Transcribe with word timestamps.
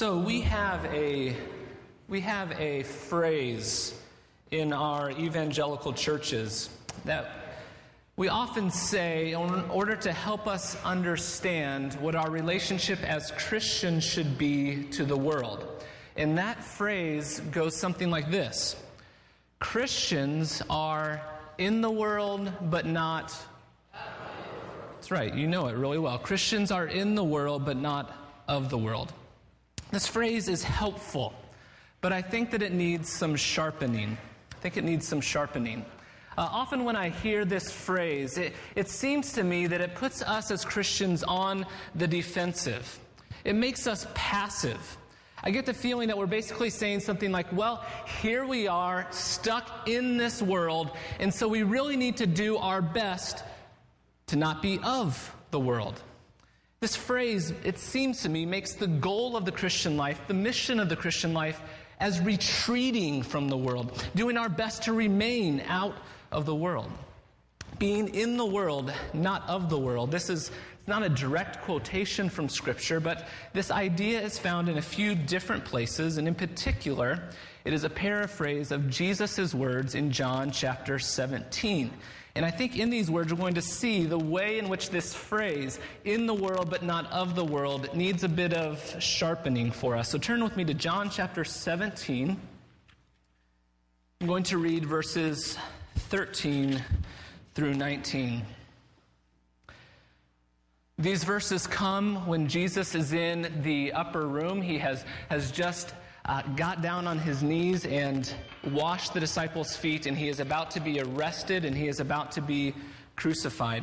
So 0.00 0.16
we 0.16 0.40
have 0.40 0.82
a 0.86 1.36
we 2.08 2.22
have 2.22 2.58
a 2.58 2.84
phrase 2.84 3.92
in 4.50 4.72
our 4.72 5.10
evangelical 5.10 5.92
churches 5.92 6.70
that 7.04 7.30
we 8.16 8.28
often 8.28 8.70
say 8.70 9.32
in 9.32 9.60
order 9.68 9.96
to 9.96 10.10
help 10.10 10.46
us 10.46 10.82
understand 10.84 11.92
what 12.00 12.14
our 12.14 12.30
relationship 12.30 12.98
as 13.02 13.30
Christians 13.32 14.02
should 14.02 14.38
be 14.38 14.84
to 14.92 15.04
the 15.04 15.18
world. 15.18 15.66
And 16.16 16.38
that 16.38 16.64
phrase 16.64 17.40
goes 17.52 17.76
something 17.76 18.10
like 18.10 18.30
this 18.30 18.76
Christians 19.58 20.62
are 20.70 21.20
in 21.58 21.82
the 21.82 21.90
world, 21.90 22.50
but 22.70 22.86
not. 22.86 23.36
That's 24.94 25.10
right, 25.10 25.34
you 25.34 25.46
know 25.46 25.66
it 25.66 25.76
really 25.76 25.98
well. 25.98 26.16
Christians 26.16 26.72
are 26.72 26.86
in 26.86 27.14
the 27.14 27.24
world, 27.24 27.66
but 27.66 27.76
not 27.76 28.10
of 28.48 28.70
the 28.70 28.78
world. 28.78 29.12
This 29.90 30.06
phrase 30.06 30.48
is 30.48 30.62
helpful, 30.62 31.34
but 32.00 32.12
I 32.12 32.22
think 32.22 32.52
that 32.52 32.62
it 32.62 32.72
needs 32.72 33.10
some 33.10 33.34
sharpening. 33.34 34.16
I 34.52 34.56
think 34.60 34.76
it 34.76 34.84
needs 34.84 35.06
some 35.06 35.20
sharpening. 35.20 35.84
Uh, 36.38 36.48
often, 36.50 36.84
when 36.84 36.94
I 36.94 37.08
hear 37.08 37.44
this 37.44 37.72
phrase, 37.72 38.38
it, 38.38 38.54
it 38.76 38.88
seems 38.88 39.32
to 39.32 39.42
me 39.42 39.66
that 39.66 39.80
it 39.80 39.96
puts 39.96 40.22
us 40.22 40.52
as 40.52 40.64
Christians 40.64 41.24
on 41.24 41.66
the 41.96 42.06
defensive. 42.06 43.00
It 43.44 43.54
makes 43.54 43.88
us 43.88 44.06
passive. 44.14 44.96
I 45.42 45.50
get 45.50 45.66
the 45.66 45.74
feeling 45.74 46.08
that 46.08 46.16
we're 46.16 46.26
basically 46.26 46.70
saying 46.70 47.00
something 47.00 47.32
like, 47.32 47.52
well, 47.52 47.84
here 48.22 48.46
we 48.46 48.68
are, 48.68 49.08
stuck 49.10 49.88
in 49.88 50.18
this 50.18 50.40
world, 50.40 50.90
and 51.18 51.34
so 51.34 51.48
we 51.48 51.62
really 51.62 51.96
need 51.96 52.18
to 52.18 52.26
do 52.26 52.58
our 52.58 52.80
best 52.80 53.42
to 54.28 54.36
not 54.36 54.62
be 54.62 54.78
of 54.84 55.34
the 55.50 55.58
world. 55.58 56.00
This 56.80 56.96
phrase, 56.96 57.52
it 57.62 57.78
seems 57.78 58.22
to 58.22 58.30
me, 58.30 58.46
makes 58.46 58.72
the 58.72 58.86
goal 58.86 59.36
of 59.36 59.44
the 59.44 59.52
Christian 59.52 59.98
life, 59.98 60.18
the 60.26 60.32
mission 60.32 60.80
of 60.80 60.88
the 60.88 60.96
Christian 60.96 61.34
life, 61.34 61.60
as 62.00 62.20
retreating 62.20 63.22
from 63.22 63.50
the 63.50 63.56
world, 63.56 64.02
doing 64.14 64.38
our 64.38 64.48
best 64.48 64.84
to 64.84 64.94
remain 64.94 65.60
out 65.68 65.94
of 66.32 66.46
the 66.46 66.54
world. 66.54 66.90
Being 67.78 68.14
in 68.14 68.38
the 68.38 68.46
world, 68.46 68.94
not 69.12 69.46
of 69.46 69.68
the 69.68 69.78
world. 69.78 70.10
This 70.10 70.30
is 70.30 70.50
not 70.86 71.02
a 71.02 71.10
direct 71.10 71.60
quotation 71.60 72.30
from 72.30 72.48
Scripture, 72.48 72.98
but 72.98 73.28
this 73.52 73.70
idea 73.70 74.18
is 74.22 74.38
found 74.38 74.70
in 74.70 74.78
a 74.78 74.82
few 74.82 75.14
different 75.14 75.66
places, 75.66 76.16
and 76.16 76.26
in 76.26 76.34
particular, 76.34 77.28
it 77.66 77.74
is 77.74 77.84
a 77.84 77.90
paraphrase 77.90 78.72
of 78.72 78.88
Jesus' 78.88 79.54
words 79.54 79.94
in 79.94 80.10
John 80.10 80.50
chapter 80.50 80.98
17. 80.98 81.90
And 82.34 82.44
I 82.44 82.50
think 82.50 82.78
in 82.78 82.90
these 82.90 83.10
words, 83.10 83.32
we're 83.32 83.40
going 83.40 83.54
to 83.54 83.62
see 83.62 84.04
the 84.04 84.18
way 84.18 84.58
in 84.58 84.68
which 84.68 84.90
this 84.90 85.12
phrase, 85.12 85.80
in 86.04 86.26
the 86.26 86.34
world 86.34 86.70
but 86.70 86.82
not 86.82 87.10
of 87.10 87.34
the 87.34 87.44
world, 87.44 87.94
needs 87.94 88.22
a 88.22 88.28
bit 88.28 88.52
of 88.52 88.96
sharpening 89.00 89.72
for 89.72 89.96
us. 89.96 90.08
So 90.08 90.18
turn 90.18 90.42
with 90.42 90.56
me 90.56 90.64
to 90.64 90.74
John 90.74 91.10
chapter 91.10 91.44
17. 91.44 92.40
I'm 94.20 94.26
going 94.26 94.44
to 94.44 94.58
read 94.58 94.84
verses 94.84 95.58
13 95.96 96.82
through 97.54 97.74
19. 97.74 98.42
These 100.98 101.24
verses 101.24 101.66
come 101.66 102.26
when 102.26 102.46
Jesus 102.46 102.94
is 102.94 103.14
in 103.14 103.62
the 103.62 103.92
upper 103.92 104.26
room. 104.26 104.60
He 104.60 104.76
has, 104.78 105.04
has 105.30 105.50
just 105.50 105.94
uh, 106.30 106.42
got 106.54 106.80
down 106.80 107.08
on 107.08 107.18
his 107.18 107.42
knees 107.42 107.84
and 107.84 108.32
washed 108.70 109.12
the 109.12 109.18
disciples' 109.18 109.76
feet, 109.76 110.06
and 110.06 110.16
he 110.16 110.28
is 110.28 110.38
about 110.38 110.70
to 110.70 110.78
be 110.78 111.00
arrested 111.00 111.64
and 111.64 111.76
he 111.76 111.88
is 111.88 111.98
about 111.98 112.30
to 112.30 112.40
be 112.40 112.72
crucified. 113.16 113.82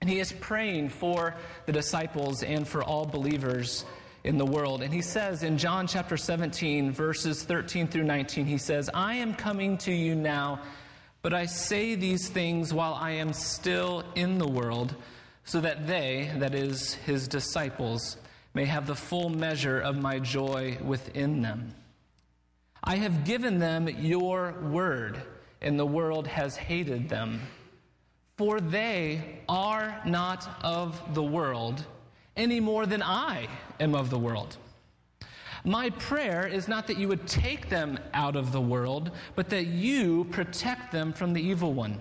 And 0.00 0.08
he 0.08 0.20
is 0.20 0.30
praying 0.30 0.90
for 0.90 1.34
the 1.66 1.72
disciples 1.72 2.44
and 2.44 2.66
for 2.66 2.84
all 2.84 3.04
believers 3.04 3.84
in 4.22 4.38
the 4.38 4.46
world. 4.46 4.82
And 4.82 4.94
he 4.94 5.02
says 5.02 5.42
in 5.42 5.58
John 5.58 5.88
chapter 5.88 6.16
17, 6.16 6.92
verses 6.92 7.42
13 7.42 7.88
through 7.88 8.04
19, 8.04 8.46
he 8.46 8.58
says, 8.58 8.88
I 8.94 9.14
am 9.14 9.34
coming 9.34 9.78
to 9.78 9.92
you 9.92 10.14
now, 10.14 10.60
but 11.22 11.34
I 11.34 11.46
say 11.46 11.96
these 11.96 12.28
things 12.28 12.72
while 12.72 12.94
I 12.94 13.10
am 13.12 13.32
still 13.32 14.04
in 14.14 14.38
the 14.38 14.46
world, 14.46 14.94
so 15.44 15.60
that 15.60 15.88
they, 15.88 16.30
that 16.36 16.54
is, 16.54 16.94
his 16.94 17.26
disciples, 17.26 18.16
may 18.58 18.64
have 18.64 18.88
the 18.88 18.94
full 18.96 19.28
measure 19.28 19.78
of 19.78 19.96
my 19.96 20.18
joy 20.18 20.76
within 20.82 21.42
them. 21.42 21.72
I 22.82 22.96
have 22.96 23.24
given 23.24 23.60
them 23.60 23.88
your 23.88 24.52
word, 24.60 25.22
and 25.60 25.78
the 25.78 25.86
world 25.86 26.26
has 26.26 26.56
hated 26.56 27.08
them. 27.08 27.40
For 28.36 28.60
they 28.60 29.42
are 29.48 30.02
not 30.04 30.48
of 30.64 31.14
the 31.14 31.22
world 31.22 31.86
any 32.36 32.58
more 32.58 32.84
than 32.84 33.00
I 33.00 33.46
am 33.78 33.94
of 33.94 34.10
the 34.10 34.18
world. 34.18 34.56
My 35.62 35.90
prayer 35.90 36.44
is 36.44 36.66
not 36.66 36.88
that 36.88 36.98
you 36.98 37.06
would 37.06 37.28
take 37.28 37.68
them 37.68 37.96
out 38.12 38.34
of 38.34 38.50
the 38.50 38.60
world, 38.60 39.12
but 39.36 39.50
that 39.50 39.68
you 39.68 40.24
protect 40.32 40.90
them 40.90 41.12
from 41.12 41.32
the 41.32 41.40
evil 41.40 41.74
one. 41.74 42.00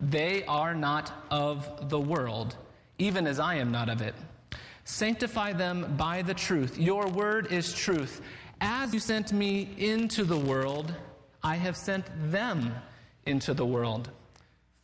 They 0.00 0.42
are 0.46 0.74
not 0.74 1.12
of 1.30 1.90
the 1.90 2.00
world, 2.00 2.56
even 2.96 3.26
as 3.26 3.38
I 3.38 3.56
am 3.56 3.70
not 3.72 3.90
of 3.90 4.00
it. 4.00 4.14
Sanctify 4.86 5.52
them 5.52 5.96
by 5.96 6.22
the 6.22 6.32
truth. 6.32 6.78
Your 6.78 7.08
word 7.08 7.52
is 7.52 7.74
truth. 7.74 8.20
As 8.60 8.94
you 8.94 9.00
sent 9.00 9.32
me 9.32 9.68
into 9.76 10.22
the 10.22 10.38
world, 10.38 10.94
I 11.42 11.56
have 11.56 11.76
sent 11.76 12.06
them 12.30 12.72
into 13.26 13.52
the 13.52 13.66
world. 13.66 14.08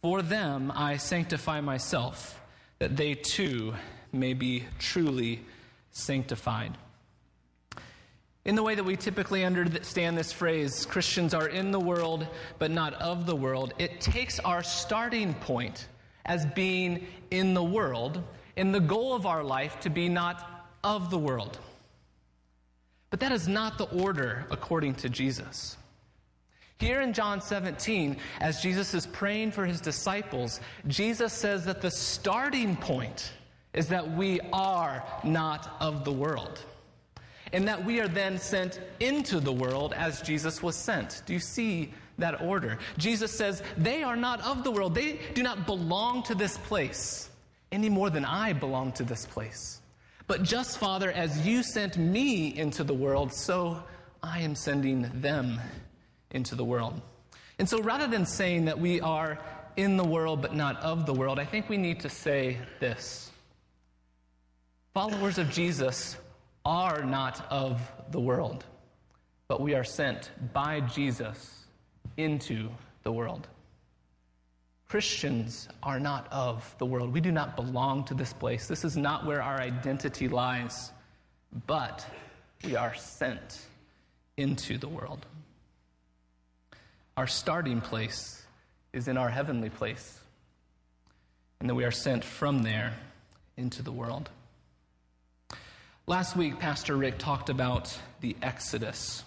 For 0.03 0.21
them 0.21 0.73
I 0.75 0.97
sanctify 0.97 1.61
myself, 1.61 2.41
that 2.81 2.97
they 2.97 3.15
too 3.15 3.75
may 4.11 4.35
be 4.35 4.65
truly 4.81 5.45
sanctified. 5.93 6.77
In 8.45 8.57
the 8.57 8.63
way 8.65 8.75
that 8.75 8.83
we 8.83 8.97
typically 8.97 9.45
understand 9.45 10.19
this 10.19 10.33
phrase, 10.33 10.85
Christians 10.85 11.33
are 11.33 11.47
in 11.47 11.71
the 11.71 11.79
world, 11.79 12.27
but 12.59 12.73
not 12.73 12.95
of 12.95 13.25
the 13.25 13.37
world, 13.37 13.73
it 13.79 14.01
takes 14.01 14.41
our 14.41 14.65
starting 14.65 15.33
point 15.33 15.87
as 16.27 16.45
being 16.57 17.07
in 17.31 17.55
the 17.55 17.63
world 17.63 18.21
in 18.57 18.73
the 18.73 18.81
goal 18.81 19.15
of 19.15 19.27
our 19.27 19.43
life 19.43 19.81
to 19.81 19.91
be 19.91 20.09
not 20.09 20.69
of 20.85 21.11
the 21.11 21.19
world. 21.19 21.59
But 23.11 23.21
that 23.21 23.33
is 23.33 23.47
not 23.47 23.79
the 23.79 23.85
order 23.85 24.47
according 24.51 24.95
to 24.97 25.09
Jesus. 25.09 25.77
Here 26.79 27.01
in 27.01 27.13
John 27.13 27.41
17, 27.41 28.17
as 28.41 28.61
Jesus 28.61 28.95
is 28.95 29.07
praying 29.07 29.53
for 29.53 29.65
his 29.65 29.81
disciples, 29.81 30.61
Jesus 30.89 31.33
says 31.33 31.65
that 31.67 31.81
the 31.81 31.91
starting 31.91 32.75
point 32.75 33.33
is 33.73 33.89
that 33.89 34.17
we 34.17 34.41
are 34.53 35.05
not 35.23 35.77
of 35.81 36.05
the 36.05 36.13
world. 36.13 36.65
And 37.53 37.69
that 37.69 37.85
we 37.85 38.01
are 38.01 38.09
then 38.09 38.39
sent 38.39 38.81
into 38.99 39.39
the 39.39 39.53
world 39.53 39.93
as 39.93 40.23
Jesus 40.23 40.63
was 40.63 40.75
sent. 40.75 41.23
Do 41.27 41.35
you 41.35 41.39
see 41.39 41.93
that 42.19 42.41
order? 42.41 42.79
Jesus 42.97 43.31
says, 43.31 43.63
They 43.77 44.03
are 44.03 44.17
not 44.17 44.41
of 44.41 44.65
the 44.65 44.71
world. 44.71 44.95
They 44.95 45.21
do 45.35 45.43
not 45.43 45.67
belong 45.67 46.23
to 46.25 46.35
this 46.35 46.57
place 46.59 47.29
any 47.73 47.89
more 47.89 48.11
than 48.11 48.25
I 48.25 48.53
belong 48.53 48.93
to 48.93 49.05
this 49.05 49.27
place. 49.27 49.81
But 50.27 50.45
just, 50.45 50.79
Father, 50.79 51.11
as 51.11 51.47
you 51.47 51.63
sent 51.63 51.97
me 51.97 52.57
into 52.57 52.85
the 52.85 52.95
world, 52.95 53.33
so 53.33 53.83
I 54.23 54.41
am 54.41 54.55
sending 54.55 55.11
them 55.21 55.61
into 56.31 56.55
the 56.55 56.65
world. 56.65 57.01
And 57.59 57.69
so 57.69 57.81
rather 57.81 58.07
than 58.07 58.25
saying 58.27 58.67
that 58.67 58.79
we 58.79 59.01
are 59.01 59.39
in 59.77 59.97
the 59.97 60.05
world 60.05 60.43
but 60.43 60.55
not 60.55 60.77
of 60.83 61.07
the 61.07 61.15
world, 61.15 61.39
I 61.39 61.45
think 61.45 61.69
we 61.69 61.77
need 61.77 62.01
to 62.01 62.09
say 62.09 62.59
this 62.81 63.31
Followers 64.95 65.39
of 65.39 65.51
Jesus 65.51 66.17
are 66.65 67.03
not 67.03 67.47
of 67.51 67.81
the 68.11 68.21
world, 68.21 68.65
but 69.49 69.61
we 69.61 69.75
are 69.75 69.85
sent 69.85 70.31
by 70.53 70.81
Jesus 70.81 71.67
into 72.17 72.69
the 73.03 73.13
world. 73.13 73.49
Christians 74.93 75.71
are 75.83 75.99
not 75.99 76.31
of 76.31 76.75
the 76.77 76.85
world. 76.85 77.15
We 77.15 77.23
do 77.23 77.33
not 77.33 77.57
belong 77.57 78.05
to 78.05 78.15
this 78.15 78.35
place. 78.35 78.69
This 78.69 78.85
is 78.85 78.95
not 78.95 79.25
where 79.25 79.41
our 79.41 79.59
identity 79.59 80.29
lies, 80.29 80.93
but 81.67 82.07
we 82.63 82.77
are 82.77 82.93
sent 82.95 83.59
into 84.37 84.77
the 84.77 84.89
world. 84.89 85.25
Our 87.17 87.27
starting 87.27 87.81
place 87.81 88.45
is 88.93 89.09
in 89.09 89.17
our 89.17 89.31
heavenly 89.31 89.71
place, 89.71 90.19
and 91.59 91.71
then 91.71 91.77
we 91.77 91.87
are 91.87 91.91
sent 91.91 92.23
from 92.23 92.63
there 92.63 92.93
into 93.57 93.83
the 93.83 93.93
world. 93.93 94.29
Last 96.07 96.37
week, 96.37 96.59
Pastor 96.59 96.99
Rick 96.99 97.17
talked 97.17 97.49
about 97.49 97.99
the 98.21 98.37
Exodus. 98.43 99.25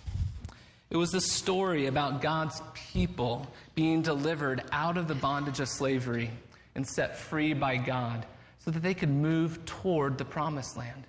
It 0.96 0.98
was 0.98 1.14
a 1.14 1.20
story 1.20 1.88
about 1.88 2.22
God's 2.22 2.62
people 2.94 3.52
being 3.76 4.02
delivered 4.02 4.64
out 4.72 4.96
of 4.96 5.10
the 5.10 5.14
bondage 5.14 5.60
of 5.60 5.68
slavery 5.68 6.32
and 6.74 6.88
set 6.88 7.18
free 7.18 7.52
by 7.54 7.76
God 7.76 8.26
so 8.60 8.72
that 8.72 8.80
they 8.82 8.94
could 8.94 9.10
move 9.10 9.66
toward 9.66 10.18
the 10.18 10.24
promised 10.24 10.78
land. 10.78 11.04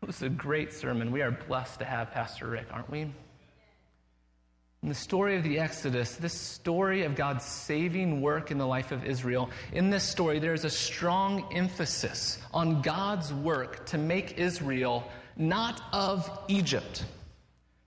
It 0.00 0.06
was 0.06 0.22
a 0.22 0.30
great 0.30 0.72
sermon. 0.72 1.12
We 1.12 1.20
are 1.20 1.32
blessed 1.32 1.80
to 1.80 1.84
have 1.84 2.12
Pastor 2.12 2.46
Rick, 2.46 2.68
aren't 2.70 2.90
we? 2.90 3.00
In 3.02 4.88
the 4.88 4.94
story 4.94 5.36
of 5.36 5.42
the 5.42 5.58
Exodus, 5.58 6.16
this 6.16 6.40
story 6.40 7.02
of 7.02 7.14
God's 7.14 7.44
saving 7.44 8.22
work 8.22 8.50
in 8.50 8.56
the 8.56 8.66
life 8.66 8.90
of 8.90 9.04
Israel, 9.04 9.50
in 9.74 9.90
this 9.90 10.08
story, 10.08 10.38
there 10.38 10.54
is 10.54 10.64
a 10.64 10.70
strong 10.70 11.52
emphasis 11.54 12.38
on 12.54 12.80
God's 12.80 13.34
work 13.34 13.84
to 13.84 13.98
make 13.98 14.38
Israel 14.38 15.06
not 15.36 15.82
of 15.92 16.30
Egypt, 16.48 17.04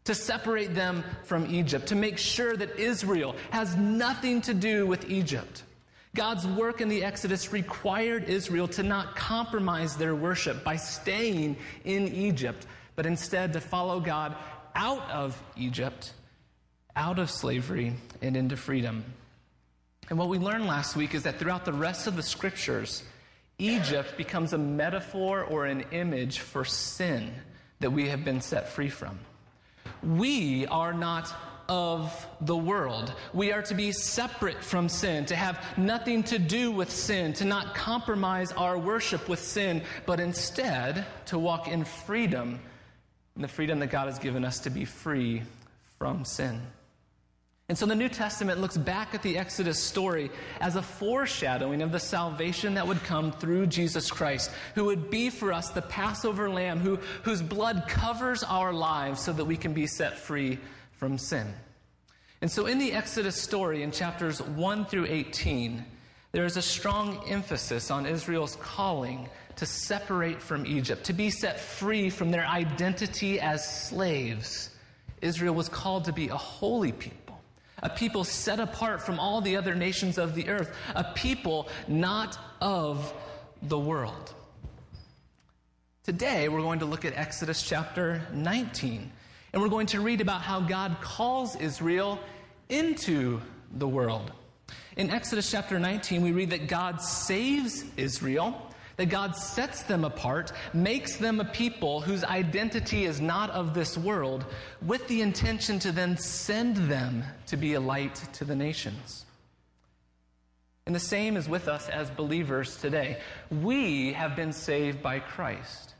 to 0.07 0.15
separate 0.15 0.75
them 0.75 1.03
from 1.23 1.45
Egypt, 1.53 1.87
to 1.87 1.95
make 1.95 2.17
sure 2.17 2.57
that 2.57 2.77
Israel 2.77 3.35
has 3.51 3.75
nothing 3.77 4.41
to 4.41 4.53
do 4.53 4.85
with 4.85 5.09
Egypt. 5.09 5.63
God's 6.15 6.47
work 6.47 6.81
in 6.81 6.89
the 6.89 7.03
Exodus 7.03 7.53
required 7.53 8.23
Israel 8.25 8.67
to 8.69 8.83
not 8.83 9.15
compromise 9.15 9.95
their 9.95 10.15
worship 10.15 10.63
by 10.63 10.75
staying 10.75 11.55
in 11.85 12.07
Egypt, 12.07 12.65
but 12.95 13.05
instead 13.05 13.53
to 13.53 13.61
follow 13.61 13.99
God 13.99 14.35
out 14.75 15.09
of 15.11 15.41
Egypt 15.55 16.13
out 16.97 17.19
of 17.19 17.29
slavery 17.29 17.93
and 18.21 18.35
into 18.35 18.57
freedom. 18.57 19.05
And 20.09 20.17
what 20.17 20.29
we 20.29 20.39
learned 20.39 20.65
last 20.65 20.95
week 20.95 21.13
is 21.13 21.23
that 21.23 21.37
throughout 21.37 21.63
the 21.63 21.73
rest 21.73 22.07
of 22.07 22.15
the 22.15 22.23
scriptures, 22.23 23.03
Egypt 23.59 24.17
becomes 24.17 24.51
a 24.51 24.57
metaphor 24.57 25.43
or 25.43 25.65
an 25.65 25.85
image 25.91 26.39
for 26.39 26.65
sin 26.65 27.31
that 27.79 27.91
we 27.91 28.09
have 28.09 28.25
been 28.25 28.41
set 28.41 28.69
free 28.69 28.89
from. 28.89 29.19
We 30.03 30.65
are 30.67 30.93
not 30.93 31.33
of 31.69 32.27
the 32.41 32.55
world. 32.55 33.13
We 33.33 33.51
are 33.51 33.61
to 33.63 33.73
be 33.73 33.91
separate 33.91 34.63
from 34.63 34.89
sin, 34.89 35.25
to 35.25 35.35
have 35.35 35.63
nothing 35.77 36.23
to 36.23 36.39
do 36.39 36.71
with 36.71 36.89
sin, 36.89 37.33
to 37.33 37.45
not 37.45 37.75
compromise 37.75 38.51
our 38.53 38.77
worship 38.77 39.27
with 39.27 39.39
sin, 39.39 39.81
but 40.05 40.19
instead 40.19 41.05
to 41.27 41.37
walk 41.37 41.67
in 41.67 41.83
freedom, 41.83 42.59
in 43.35 43.41
the 43.41 43.47
freedom 43.47 43.79
that 43.79 43.87
God 43.87 44.07
has 44.07 44.19
given 44.19 44.45
us 44.45 44.59
to 44.59 44.69
be 44.69 44.85
free 44.85 45.43
from 45.97 46.23
sin. 46.23 46.61
And 47.69 47.77
so 47.77 47.85
the 47.85 47.95
New 47.95 48.07
Testament 48.07 48.61
looks 48.61 48.77
back 48.77 49.13
at 49.13 49.21
the 49.21 49.37
Exodus 49.37 49.77
story 49.77 50.31
as 50.61 50.77
a 50.77 50.81
foreshadowing 50.81 51.81
of 51.81 51.91
the 51.91 51.99
salvation 51.99 52.75
that 52.75 52.87
would 52.87 53.03
come 53.03 53.33
through 53.33 53.67
Jesus 53.67 54.09
Christ, 54.09 54.51
who 54.73 54.85
would 54.85 55.09
be 55.09 55.29
for 55.29 55.51
us 55.51 55.69
the 55.71 55.81
Passover 55.81 56.49
lamb, 56.49 56.79
who, 56.79 56.95
whose 57.23 57.41
blood 57.41 57.83
covers 57.89 58.41
our 58.41 58.71
lives 58.71 59.21
so 59.21 59.33
that 59.33 59.43
we 59.43 59.57
can 59.57 59.73
be 59.73 59.85
set 59.85 60.17
free 60.17 60.59
from 60.93 61.17
sin. 61.17 61.53
And 62.41 62.49
so 62.49 62.67
in 62.67 62.79
the 62.79 62.93
Exodus 62.93 63.35
story 63.35 63.83
in 63.83 63.91
chapters 63.91 64.41
1 64.41 64.85
through 64.85 65.07
18, 65.09 65.83
there 66.31 66.45
is 66.45 66.55
a 66.55 66.61
strong 66.61 67.21
emphasis 67.27 67.91
on 67.91 68.05
Israel's 68.05 68.55
calling 68.61 69.27
to 69.57 69.65
separate 69.65 70.41
from 70.41 70.65
Egypt, 70.65 71.03
to 71.03 71.13
be 71.13 71.29
set 71.29 71.59
free 71.59 72.09
from 72.11 72.31
their 72.31 72.47
identity 72.47 73.41
as 73.41 73.89
slaves. 73.89 74.69
Israel 75.21 75.53
was 75.53 75.67
called 75.67 76.05
to 76.05 76.13
be 76.13 76.29
a 76.29 76.37
holy 76.37 76.93
people 76.93 77.26
a 77.83 77.89
people 77.89 78.23
set 78.23 78.59
apart 78.59 79.01
from 79.01 79.19
all 79.19 79.41
the 79.41 79.55
other 79.55 79.75
nations 79.75 80.17
of 80.17 80.35
the 80.35 80.49
earth, 80.49 80.75
a 80.95 81.03
people 81.15 81.67
not 81.87 82.37
of 82.59 83.13
the 83.61 83.77
world. 83.77 84.33
Today, 86.03 86.47
we're 86.47 86.61
going 86.61 86.79
to 86.79 86.85
look 86.85 87.05
at 87.05 87.13
Exodus 87.17 87.61
chapter 87.61 88.21
19, 88.33 89.11
and 89.53 89.61
we're 89.61 89.67
going 89.67 89.87
to 89.87 89.99
read 89.99 90.21
about 90.21 90.41
how 90.41 90.61
God 90.61 90.97
calls 91.01 91.55
Israel 91.57 92.19
into 92.69 93.41
the 93.73 93.87
world. 93.87 94.31
In 94.95 95.11
Exodus 95.11 95.51
chapter 95.51 95.77
19, 95.79 96.21
we 96.21 96.31
read 96.31 96.51
that 96.51 96.67
God 96.67 97.01
saves 97.01 97.83
Israel 97.97 98.66
that 98.97 99.05
God 99.05 99.35
sets 99.35 99.83
them 99.83 100.03
apart, 100.03 100.51
makes 100.73 101.17
them 101.17 101.39
a 101.39 101.45
people 101.45 102.01
whose 102.01 102.23
identity 102.23 103.05
is 103.05 103.21
not 103.21 103.49
of 103.51 103.73
this 103.73 103.97
world, 103.97 104.45
with 104.85 105.07
the 105.07 105.21
intention 105.21 105.79
to 105.79 105.91
then 105.91 106.17
send 106.17 106.75
them 106.89 107.23
to 107.45 107.57
be 107.57 107.75
a 107.75 107.79
light 107.79 108.15
to 108.33 108.43
the 108.43 108.55
nations. 108.55 109.25
And 110.87 110.95
the 110.95 110.99
same 110.99 111.37
is 111.37 111.47
with 111.47 111.67
us 111.67 111.89
as 111.89 112.09
believers 112.09 112.77
today. 112.77 113.19
We 113.51 114.13
have 114.13 114.35
been 114.35 114.53
saved 114.53 115.03
by 115.03 115.19
Christ. 115.19 115.93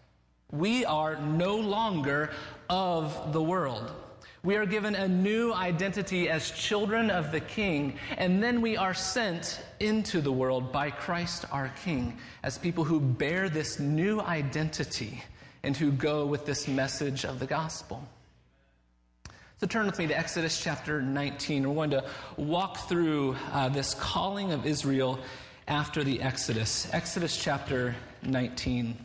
We 0.51 0.85
are 0.85 1.17
no 1.17 1.57
longer 1.57 2.31
of 2.69 3.33
the 3.33 3.41
world. 3.41 3.91
We 4.47 4.55
are 4.55 4.65
given 4.65 4.95
a 4.95 5.09
new 5.09 5.53
identity 5.53 6.29
as 6.29 6.51
children 6.51 7.09
of 7.09 7.33
the 7.33 7.41
King, 7.41 7.99
and 8.17 8.41
then 8.41 8.61
we 8.61 8.77
are 8.77 8.93
sent 8.93 9.61
into 9.81 10.21
the 10.21 10.31
world 10.31 10.71
by 10.71 10.89
Christ 10.89 11.43
our 11.51 11.67
King 11.83 12.17
as 12.43 12.57
people 12.57 12.85
who 12.85 13.01
bear 13.01 13.49
this 13.49 13.77
new 13.77 14.21
identity 14.21 15.21
and 15.63 15.75
who 15.75 15.91
go 15.91 16.25
with 16.25 16.45
this 16.45 16.65
message 16.65 17.25
of 17.25 17.39
the 17.39 17.45
gospel. 17.45 18.07
So 19.59 19.67
turn 19.67 19.85
with 19.85 19.99
me 19.99 20.07
to 20.07 20.17
Exodus 20.17 20.63
chapter 20.63 21.01
19. 21.01 21.67
We're 21.67 21.75
going 21.75 21.89
to 21.89 22.05
walk 22.37 22.87
through 22.87 23.35
uh, 23.51 23.67
this 23.67 23.95
calling 23.95 24.53
of 24.53 24.65
Israel 24.65 25.19
after 25.67 26.05
the 26.05 26.21
Exodus. 26.21 26.87
Exodus 26.93 27.35
chapter 27.35 27.97
19. 28.23 28.95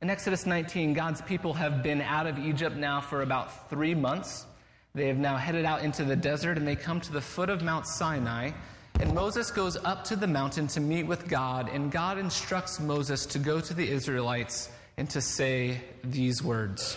In 0.00 0.10
Exodus 0.10 0.46
19, 0.46 0.94
God's 0.94 1.20
people 1.22 1.52
have 1.54 1.82
been 1.82 2.00
out 2.00 2.28
of 2.28 2.38
Egypt 2.38 2.76
now 2.76 3.00
for 3.00 3.22
about 3.22 3.68
three 3.68 3.96
months. 3.96 4.46
They 4.94 5.08
have 5.08 5.16
now 5.16 5.36
headed 5.36 5.64
out 5.64 5.82
into 5.82 6.04
the 6.04 6.14
desert 6.14 6.56
and 6.56 6.66
they 6.66 6.76
come 6.76 7.00
to 7.00 7.12
the 7.12 7.20
foot 7.20 7.50
of 7.50 7.62
Mount 7.62 7.84
Sinai. 7.84 8.52
And 9.00 9.12
Moses 9.12 9.50
goes 9.50 9.76
up 9.76 10.04
to 10.04 10.14
the 10.14 10.28
mountain 10.28 10.68
to 10.68 10.80
meet 10.80 11.04
with 11.04 11.28
God, 11.28 11.68
and 11.68 11.90
God 11.90 12.18
instructs 12.18 12.80
Moses 12.80 13.26
to 13.26 13.38
go 13.38 13.60
to 13.60 13.74
the 13.74 13.88
Israelites 13.88 14.70
and 14.96 15.08
to 15.10 15.20
say 15.20 15.80
these 16.02 16.42
words. 16.42 16.96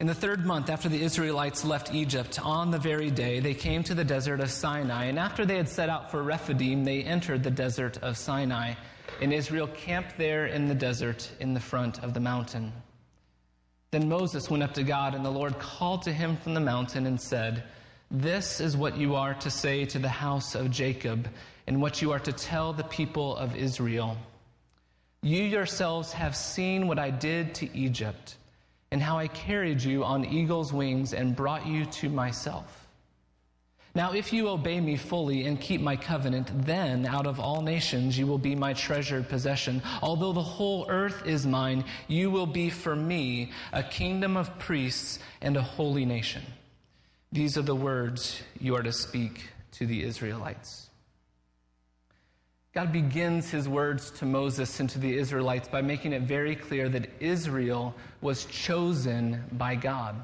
In 0.00 0.06
the 0.08 0.14
third 0.14 0.44
month 0.44 0.68
after 0.68 0.88
the 0.88 1.00
Israelites 1.00 1.64
left 1.64 1.94
Egypt, 1.94 2.40
on 2.44 2.70
the 2.70 2.78
very 2.78 3.10
day, 3.10 3.40
they 3.40 3.54
came 3.54 3.82
to 3.84 3.94
the 3.94 4.04
desert 4.04 4.40
of 4.40 4.50
Sinai. 4.50 5.06
And 5.06 5.18
after 5.18 5.46
they 5.46 5.56
had 5.56 5.68
set 5.68 5.88
out 5.88 6.10
for 6.10 6.22
Rephidim, 6.22 6.84
they 6.84 7.02
entered 7.02 7.42
the 7.42 7.50
desert 7.50 7.98
of 7.98 8.16
Sinai 8.16 8.74
and 9.20 9.32
Israel 9.32 9.68
camped 9.68 10.18
there 10.18 10.46
in 10.46 10.68
the 10.68 10.74
desert 10.74 11.30
in 11.40 11.54
the 11.54 11.60
front 11.60 12.02
of 12.02 12.14
the 12.14 12.20
mountain. 12.20 12.72
Then 13.90 14.08
Moses 14.08 14.50
went 14.50 14.62
up 14.62 14.74
to 14.74 14.82
God, 14.82 15.14
and 15.14 15.24
the 15.24 15.30
Lord 15.30 15.58
called 15.58 16.02
to 16.02 16.12
him 16.12 16.36
from 16.36 16.54
the 16.54 16.60
mountain 16.60 17.06
and 17.06 17.20
said, 17.20 17.62
This 18.10 18.60
is 18.60 18.76
what 18.76 18.96
you 18.96 19.14
are 19.14 19.34
to 19.34 19.50
say 19.50 19.84
to 19.84 19.98
the 19.98 20.08
house 20.08 20.54
of 20.54 20.70
Jacob, 20.70 21.28
and 21.66 21.80
what 21.80 22.02
you 22.02 22.10
are 22.10 22.18
to 22.18 22.32
tell 22.32 22.72
the 22.72 22.84
people 22.84 23.36
of 23.36 23.54
Israel. 23.54 24.16
You 25.22 25.42
yourselves 25.42 26.12
have 26.12 26.34
seen 26.34 26.88
what 26.88 26.98
I 26.98 27.10
did 27.10 27.54
to 27.54 27.76
Egypt, 27.76 28.36
and 28.90 29.00
how 29.00 29.16
I 29.16 29.28
carried 29.28 29.82
you 29.82 30.04
on 30.04 30.24
eagle's 30.24 30.72
wings 30.72 31.14
and 31.14 31.36
brought 31.36 31.66
you 31.66 31.84
to 31.86 32.08
myself. 32.08 32.83
Now, 33.96 34.12
if 34.12 34.32
you 34.32 34.48
obey 34.48 34.80
me 34.80 34.96
fully 34.96 35.46
and 35.46 35.60
keep 35.60 35.80
my 35.80 35.94
covenant, 35.94 36.50
then 36.66 37.06
out 37.06 37.28
of 37.28 37.38
all 37.38 37.62
nations 37.62 38.18
you 38.18 38.26
will 38.26 38.38
be 38.38 38.56
my 38.56 38.72
treasured 38.72 39.28
possession. 39.28 39.82
Although 40.02 40.32
the 40.32 40.42
whole 40.42 40.86
earth 40.88 41.24
is 41.26 41.46
mine, 41.46 41.84
you 42.08 42.28
will 42.28 42.46
be 42.46 42.70
for 42.70 42.96
me 42.96 43.52
a 43.72 43.84
kingdom 43.84 44.36
of 44.36 44.58
priests 44.58 45.20
and 45.40 45.56
a 45.56 45.62
holy 45.62 46.04
nation. 46.04 46.42
These 47.30 47.56
are 47.56 47.62
the 47.62 47.76
words 47.76 48.42
you 48.60 48.74
are 48.74 48.82
to 48.82 48.92
speak 48.92 49.48
to 49.72 49.86
the 49.86 50.02
Israelites. 50.02 50.88
God 52.74 52.92
begins 52.92 53.50
his 53.50 53.68
words 53.68 54.10
to 54.18 54.24
Moses 54.24 54.80
and 54.80 54.90
to 54.90 54.98
the 54.98 55.16
Israelites 55.16 55.68
by 55.68 55.82
making 55.82 56.12
it 56.12 56.22
very 56.22 56.56
clear 56.56 56.88
that 56.88 57.08
Israel 57.20 57.94
was 58.20 58.46
chosen 58.46 59.44
by 59.52 59.76
God. 59.76 60.16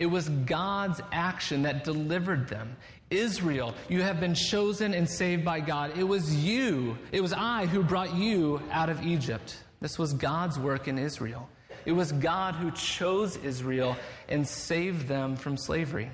It 0.00 0.06
was 0.06 0.28
God's 0.30 1.00
action 1.12 1.62
that 1.62 1.84
delivered 1.84 2.48
them. 2.48 2.74
Israel, 3.10 3.74
you 3.88 4.02
have 4.02 4.18
been 4.18 4.34
chosen 4.34 4.94
and 4.94 5.08
saved 5.08 5.44
by 5.44 5.60
God. 5.60 5.98
It 5.98 6.04
was 6.04 6.34
you, 6.34 6.96
it 7.12 7.20
was 7.20 7.34
I 7.34 7.66
who 7.66 7.82
brought 7.82 8.14
you 8.14 8.62
out 8.72 8.88
of 8.88 9.04
Egypt. 9.06 9.62
This 9.80 9.98
was 9.98 10.14
God's 10.14 10.58
work 10.58 10.88
in 10.88 10.98
Israel. 10.98 11.48
It 11.84 11.92
was 11.92 12.12
God 12.12 12.54
who 12.54 12.70
chose 12.70 13.36
Israel 13.36 13.96
and 14.28 14.48
saved 14.48 15.06
them 15.06 15.36
from 15.36 15.56
slavery. 15.56 16.10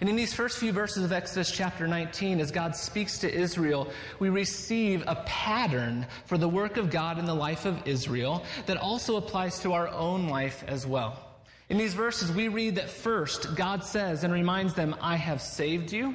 And 0.00 0.08
in 0.08 0.16
these 0.16 0.34
first 0.34 0.58
few 0.58 0.72
verses 0.72 1.04
of 1.04 1.12
Exodus 1.12 1.50
chapter 1.50 1.86
19, 1.86 2.40
as 2.40 2.50
God 2.50 2.74
speaks 2.74 3.18
to 3.18 3.32
Israel, 3.32 3.90
we 4.18 4.28
receive 4.28 5.04
a 5.06 5.22
pattern 5.24 6.06
for 6.26 6.36
the 6.36 6.48
work 6.48 6.76
of 6.76 6.90
God 6.90 7.18
in 7.18 7.26
the 7.26 7.34
life 7.34 7.64
of 7.64 7.86
Israel 7.86 8.44
that 8.66 8.76
also 8.76 9.16
applies 9.16 9.60
to 9.60 9.72
our 9.72 9.88
own 9.88 10.28
life 10.28 10.64
as 10.66 10.86
well. 10.86 11.25
In 11.68 11.78
these 11.78 11.94
verses, 11.94 12.30
we 12.30 12.48
read 12.48 12.76
that 12.76 12.90
first, 12.90 13.56
God 13.56 13.82
says 13.82 14.22
and 14.22 14.32
reminds 14.32 14.74
them, 14.74 14.94
I 15.00 15.16
have 15.16 15.42
saved 15.42 15.92
you. 15.92 16.14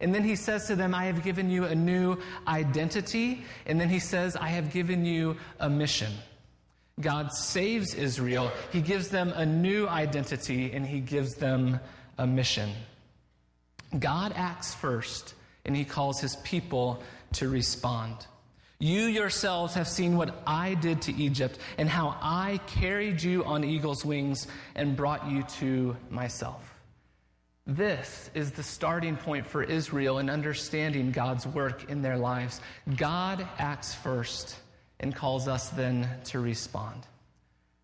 And 0.00 0.14
then 0.14 0.24
he 0.24 0.36
says 0.36 0.66
to 0.66 0.76
them, 0.76 0.94
I 0.94 1.04
have 1.04 1.22
given 1.22 1.48
you 1.48 1.64
a 1.64 1.74
new 1.74 2.18
identity. 2.46 3.44
And 3.66 3.80
then 3.80 3.88
he 3.88 4.00
says, 4.00 4.36
I 4.36 4.48
have 4.48 4.72
given 4.72 5.04
you 5.04 5.36
a 5.60 5.70
mission. 5.70 6.12
God 7.00 7.32
saves 7.32 7.94
Israel. 7.94 8.50
He 8.70 8.82
gives 8.82 9.08
them 9.08 9.32
a 9.34 9.46
new 9.46 9.88
identity 9.88 10.72
and 10.72 10.86
he 10.86 11.00
gives 11.00 11.36
them 11.36 11.80
a 12.18 12.26
mission. 12.26 12.70
God 13.98 14.32
acts 14.36 14.74
first 14.74 15.34
and 15.64 15.74
he 15.74 15.84
calls 15.84 16.20
his 16.20 16.36
people 16.36 17.02
to 17.34 17.48
respond. 17.48 18.26
You 18.82 19.02
yourselves 19.02 19.74
have 19.74 19.86
seen 19.86 20.16
what 20.16 20.42
I 20.44 20.74
did 20.74 21.02
to 21.02 21.14
Egypt 21.14 21.56
and 21.78 21.88
how 21.88 22.16
I 22.20 22.58
carried 22.66 23.22
you 23.22 23.44
on 23.44 23.62
eagle's 23.62 24.04
wings 24.04 24.48
and 24.74 24.96
brought 24.96 25.30
you 25.30 25.44
to 25.60 25.96
myself. 26.10 26.68
This 27.64 28.28
is 28.34 28.50
the 28.50 28.64
starting 28.64 29.16
point 29.16 29.46
for 29.46 29.62
Israel 29.62 30.18
in 30.18 30.28
understanding 30.28 31.12
God's 31.12 31.46
work 31.46 31.90
in 31.90 32.02
their 32.02 32.16
lives. 32.16 32.60
God 32.96 33.46
acts 33.56 33.94
first 33.94 34.56
and 34.98 35.14
calls 35.14 35.46
us 35.46 35.68
then 35.68 36.08
to 36.24 36.40
respond. 36.40 37.06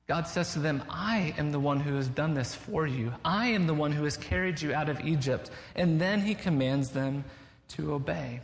God 0.09 0.27
says 0.27 0.55
to 0.55 0.59
them, 0.59 0.83
I 0.91 1.33
am 1.39 1.53
the 1.53 1.61
one 1.61 1.79
who 1.79 1.95
has 1.95 2.09
done 2.09 2.35
this 2.35 2.57
for 2.57 2.89
you. 2.89 3.15
I 3.25 3.47
am 3.51 3.69
the 3.69 3.75
one 3.75 3.93
who 3.93 4.03
has 4.03 4.17
carried 4.17 4.61
you 4.61 4.75
out 4.75 4.89
of 4.89 5.01
Egypt. 5.03 5.49
And 5.77 6.01
then 6.01 6.23
he 6.23 6.35
commands 6.35 6.91
them 6.91 7.25
to 7.69 7.93
obey. 7.93 8.41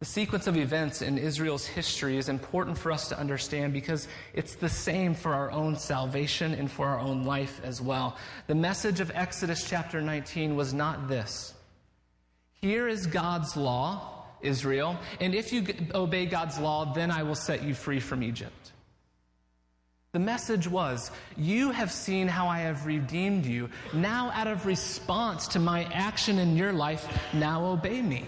The 0.00 0.06
sequence 0.06 0.46
of 0.46 0.56
events 0.56 1.02
in 1.02 1.18
Israel's 1.18 1.66
history 1.66 2.16
is 2.16 2.30
important 2.30 2.78
for 2.78 2.90
us 2.90 3.10
to 3.10 3.18
understand 3.18 3.74
because 3.74 4.08
it's 4.32 4.54
the 4.54 4.68
same 4.68 5.14
for 5.14 5.34
our 5.34 5.50
own 5.50 5.76
salvation 5.76 6.54
and 6.54 6.70
for 6.70 6.86
our 6.86 6.98
own 6.98 7.24
life 7.24 7.60
as 7.62 7.82
well. 7.82 8.16
The 8.46 8.54
message 8.54 9.00
of 9.00 9.12
Exodus 9.14 9.68
chapter 9.68 10.00
19 10.00 10.56
was 10.56 10.72
not 10.72 11.06
this 11.06 11.52
Here 12.54 12.88
is 12.88 13.06
God's 13.06 13.58
law, 13.58 14.24
Israel, 14.40 14.98
and 15.20 15.34
if 15.34 15.52
you 15.52 15.66
obey 15.94 16.24
God's 16.24 16.58
law, 16.58 16.94
then 16.94 17.10
I 17.10 17.22
will 17.22 17.34
set 17.34 17.62
you 17.62 17.74
free 17.74 18.00
from 18.00 18.22
Egypt. 18.22 18.72
The 20.12 20.18
message 20.18 20.66
was, 20.66 21.10
You 21.36 21.72
have 21.72 21.92
seen 21.92 22.26
how 22.26 22.48
I 22.48 22.60
have 22.60 22.86
redeemed 22.86 23.44
you. 23.44 23.68
Now, 23.92 24.30
out 24.32 24.46
of 24.46 24.64
response 24.64 25.46
to 25.48 25.58
my 25.58 25.84
action 25.92 26.38
in 26.38 26.56
your 26.56 26.72
life, 26.72 27.06
now 27.34 27.66
obey 27.66 28.00
me. 28.00 28.24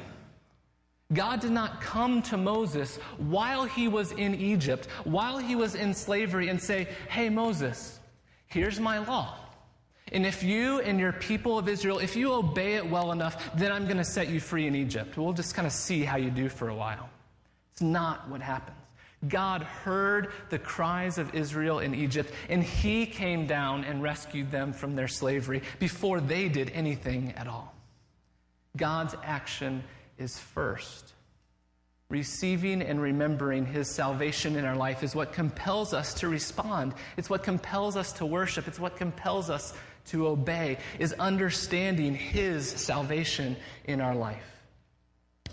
God 1.13 1.41
did 1.41 1.51
not 1.51 1.81
come 1.81 2.23
to 2.23 2.37
Moses 2.37 2.97
while 3.19 3.65
he 3.65 3.89
was 3.89 4.13
in 4.13 4.35
Egypt, 4.35 4.87
while 5.05 5.39
he 5.39 5.55
was 5.55 5.75
in 5.75 5.95
slavery, 5.95 6.49
and 6.49 6.61
say, 6.61 6.89
Hey, 7.09 7.29
Moses, 7.29 7.99
here's 8.47 8.81
my 8.81 8.99
law. 8.99 9.37
And 10.13 10.27
if 10.27 10.43
you 10.43 10.81
and 10.81 11.01
your 11.01 11.13
people 11.13 11.59
of 11.59 11.69
Israel, 11.69 11.99
if 11.99 12.17
you 12.17 12.33
obey 12.33 12.75
it 12.75 12.89
well 12.89 13.13
enough, 13.13 13.55
then 13.57 13.73
I'm 13.73 13.85
going 13.85 13.97
to 13.97 14.05
set 14.05 14.29
you 14.29 14.41
free 14.41 14.67
in 14.67 14.75
Egypt. 14.75 15.17
We'll 15.17 15.33
just 15.33 15.55
kind 15.55 15.67
of 15.67 15.73
see 15.73 16.03
how 16.05 16.19
you 16.19 16.31
do 16.31 16.49
for 16.49 16.69
a 16.69 16.75
while. 16.75 17.09
It's 17.73 17.81
not 17.81 18.29
what 18.29 18.43
happens. 18.43 18.77
God 19.29 19.63
heard 19.63 20.33
the 20.51 20.59
cries 20.59 21.17
of 21.17 21.35
Israel 21.35 21.79
in 21.79 21.95
Egypt, 21.95 22.33
and 22.49 22.63
he 22.63 23.07
came 23.07 23.47
down 23.47 23.85
and 23.85 24.03
rescued 24.03 24.51
them 24.51 24.73
from 24.73 24.97
their 24.97 25.09
slavery 25.09 25.63
before 25.79 26.21
they 26.21 26.49
did 26.49 26.71
anything 26.71 27.33
at 27.37 27.47
all. 27.47 27.73
God's 28.77 29.15
action 29.23 29.85
is 30.23 30.39
first. 30.39 31.13
Receiving 32.09 32.81
and 32.81 33.01
remembering 33.01 33.67
His 33.67 33.91
salvation 33.91 34.57
in 34.57 34.65
our 34.65 34.77
life 34.77 35.03
is 35.03 35.15
what 35.15 35.33
compels 35.33 35.93
us 35.93 36.15
to 36.15 36.29
respond. 36.29 36.95
It's 37.17 37.29
what 37.29 37.43
compels 37.43 37.97
us 37.97 38.13
to 38.15 38.27
worship. 38.27 38.69
It's 38.69 38.81
what 38.81 38.97
compels 38.97 39.51
us 39.51 39.75
to 40.07 40.27
obey, 40.27 40.79
is 40.99 41.13
understanding 41.15 42.15
His 42.15 42.69
salvation 42.69 43.57
in 43.85 44.01
our 44.01 44.15
life. 44.15 44.45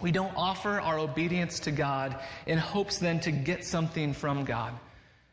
We 0.02 0.12
don't 0.12 0.36
offer 0.36 0.80
our 0.80 0.98
obedience 0.98 1.60
to 1.62 1.72
God 1.72 2.18
in 2.46 2.58
hopes 2.58 2.98
then 2.98 3.20
to 3.22 3.32
get 3.32 3.66
something 3.66 4.14
from 4.14 4.46
God. 4.46 4.74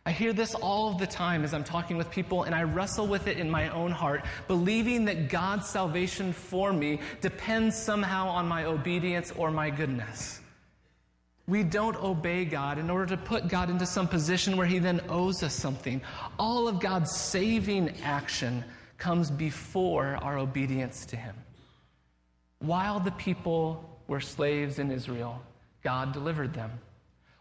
I 0.07 0.13
hear 0.13 0.33
this 0.33 0.55
all 0.55 0.93
the 0.93 1.07
time 1.07 1.43
as 1.43 1.53
I'm 1.53 1.65
talking 1.65 1.97
with 1.97 2.13
people, 2.13 2.45
and 2.45 2.55
I 2.55 2.63
wrestle 2.63 3.09
with 3.09 3.27
it 3.27 3.39
in 3.39 3.51
my 3.51 3.69
own 3.71 3.91
heart, 3.91 4.25
believing 4.47 5.05
that 5.07 5.29
God's 5.29 5.67
salvation 5.67 6.33
for 6.33 6.73
me 6.73 7.01
depends 7.21 7.77
somehow 7.77 8.29
on 8.29 8.47
my 8.47 8.67
obedience 8.67 9.33
or 9.33 9.51
my 9.51 9.69
goodness. 9.69 10.41
We 11.49 11.65
don't 11.65 11.97
obey 11.97 12.45
God 12.45 12.79
in 12.79 12.89
order 12.89 13.17
to 13.17 13.17
put 13.17 13.49
God 13.49 13.69
into 13.69 13.85
some 13.85 14.07
position 14.07 14.57
where 14.57 14.67
He 14.67 14.79
then 14.79 15.01
owes 15.09 15.43
us 15.43 15.55
something. 15.55 16.01
All 16.39 16.69
of 16.69 16.79
God's 16.79 17.11
saving 17.11 18.01
action 18.05 18.65
comes 18.99 19.29
before 19.29 20.21
our 20.23 20.39
obedience 20.39 21.05
to 21.07 21.17
Him. 21.17 21.35
While 22.61 23.01
the 23.01 23.11
people 23.13 23.99
were 24.07 24.21
slaves 24.21 24.79
in 24.79 24.93
Israel, 24.93 25.43
God 25.83 26.13
delivered 26.13 26.55
them. 26.55 26.71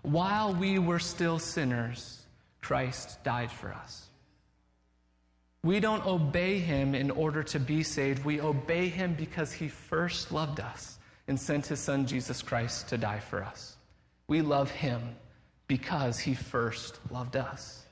While 0.01 0.55
we 0.55 0.79
were 0.79 0.99
still 0.99 1.37
sinners, 1.37 2.24
Christ 2.65 3.23
died 3.23 3.51
for 3.51 3.71
us. 3.71 4.07
We 5.63 5.79
don't 5.79 6.03
obey 6.03 6.57
him 6.57 6.95
in 6.95 7.11
order 7.11 7.43
to 7.43 7.59
be 7.59 7.83
saved. 7.83 8.25
We 8.25 8.41
obey 8.41 8.87
him 8.87 9.13
because 9.13 9.53
he 9.53 9.67
first 9.67 10.31
loved 10.31 10.59
us 10.59 10.97
and 11.27 11.39
sent 11.39 11.67
his 11.67 11.79
son 11.79 12.07
Jesus 12.07 12.41
Christ 12.41 12.89
to 12.89 12.97
die 12.97 13.19
for 13.19 13.43
us. 13.43 13.77
We 14.27 14.41
love 14.41 14.71
him 14.71 15.15
because 15.67 16.17
he 16.17 16.33
first 16.33 16.99
loved 17.11 17.35
us. 17.35 17.85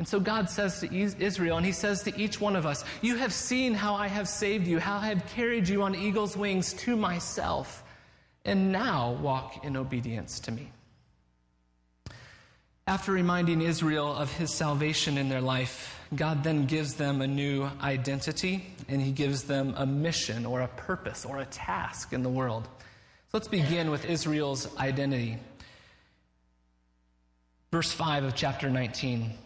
And 0.00 0.08
so 0.08 0.18
God 0.18 0.50
says 0.50 0.80
to 0.80 0.92
Israel, 0.92 1.56
and 1.56 1.64
he 1.64 1.70
says 1.70 2.02
to 2.02 2.20
each 2.20 2.40
one 2.40 2.56
of 2.56 2.66
us, 2.66 2.84
You 3.00 3.14
have 3.14 3.32
seen 3.32 3.74
how 3.74 3.94
I 3.94 4.08
have 4.08 4.26
saved 4.28 4.66
you, 4.66 4.80
how 4.80 4.96
I 4.96 5.06
have 5.06 5.24
carried 5.28 5.68
you 5.68 5.84
on 5.84 5.94
eagle's 5.94 6.36
wings 6.36 6.72
to 6.84 6.96
myself, 6.96 7.84
and 8.44 8.72
now 8.72 9.12
walk 9.22 9.64
in 9.64 9.76
obedience 9.76 10.40
to 10.40 10.50
me. 10.50 10.72
After 12.92 13.12
reminding 13.12 13.62
Israel 13.62 14.14
of 14.14 14.30
his 14.30 14.52
salvation 14.52 15.16
in 15.16 15.30
their 15.30 15.40
life, 15.40 15.98
God 16.14 16.44
then 16.44 16.66
gives 16.66 16.92
them 16.92 17.22
a 17.22 17.26
new 17.26 17.70
identity 17.80 18.66
and 18.86 19.00
he 19.00 19.12
gives 19.12 19.44
them 19.44 19.72
a 19.78 19.86
mission 19.86 20.44
or 20.44 20.60
a 20.60 20.68
purpose 20.68 21.24
or 21.24 21.38
a 21.38 21.46
task 21.46 22.12
in 22.12 22.22
the 22.22 22.28
world. 22.28 22.64
So 22.64 23.38
let's 23.38 23.48
begin 23.48 23.90
with 23.90 24.04
Israel's 24.04 24.76
identity. 24.76 25.38
Verse 27.70 27.90
5 27.90 28.24
of 28.24 28.34
chapter 28.34 28.68
19. 28.68 29.38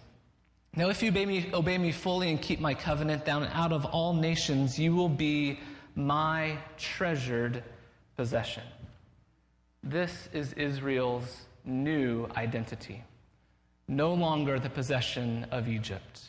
Now, 0.75 0.89
if 0.89 1.01
you 1.01 1.11
obey 1.11 1.25
me, 1.25 1.49
obey 1.55 1.79
me 1.79 1.93
fully 1.93 2.31
and 2.31 2.43
keep 2.43 2.59
my 2.59 2.75
covenant, 2.75 3.25
down 3.25 3.45
out 3.53 3.73
of 3.73 3.85
all 3.85 4.13
nations 4.13 4.77
you 4.77 4.93
will 4.93 5.09
be 5.09 5.61
my 5.95 6.59
treasured 6.79 7.63
possession. 8.17 8.65
This 9.85 10.29
is 10.33 10.53
Israel's 10.55 11.43
new 11.65 12.29
identity 12.37 13.05
no 13.89 14.13
longer 14.15 14.59
the 14.59 14.71
possession 14.71 15.47
of 15.51 15.69
Egypt. 15.69 16.23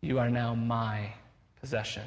You 0.00 0.18
are 0.18 0.30
now 0.30 0.54
my 0.54 1.12
possession. 1.60 2.02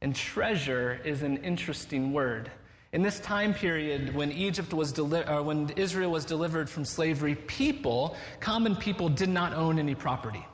And 0.00 0.14
treasure 0.14 1.00
is 1.04 1.22
an 1.22 1.38
interesting 1.38 2.12
word. 2.12 2.50
In 2.92 3.02
this 3.02 3.20
time 3.20 3.54
period 3.54 4.14
when 4.14 4.30
Egypt 4.32 4.72
was 4.72 4.92
deli- 4.92 5.26
or 5.26 5.42
when 5.42 5.70
Israel 5.70 6.10
was 6.10 6.24
delivered 6.24 6.68
from 6.68 6.84
slavery, 6.84 7.34
people, 7.34 8.16
common 8.40 8.76
people, 8.76 9.08
did 9.08 9.28
not 9.28 9.52
own 9.52 9.78
any 9.78 9.94
property. 9.94 10.44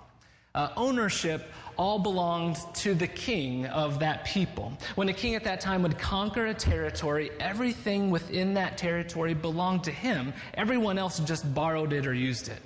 Uh, 0.55 0.69
ownership 0.77 1.53
all 1.77 1.99
belonged 1.99 2.57
to 2.75 2.95
the 2.95 3.07
king 3.07 3.67
of 3.67 4.01
that 4.01 4.25
people. 4.25 4.73
When 4.97 5.09
a 5.09 5.13
king 5.13 5.37
at 5.37 5.45
that 5.45 5.61
time 5.61 5.83
would 5.83 5.99
conquer 5.99 6.47
a 6.47 6.55
territory, 6.55 7.31
everything 7.39 8.11
within 8.11 8.55
that 8.55 8.77
territory 8.77 9.33
belonged 9.33 9.85
to 9.85 9.93
him. 9.93 10.33
Everyone 10.55 10.99
else 10.99 11.21
just 11.21 11.55
borrowed 11.55 11.93
it 11.93 12.07
or 12.07 12.15
used 12.15 12.49
it 12.49 12.61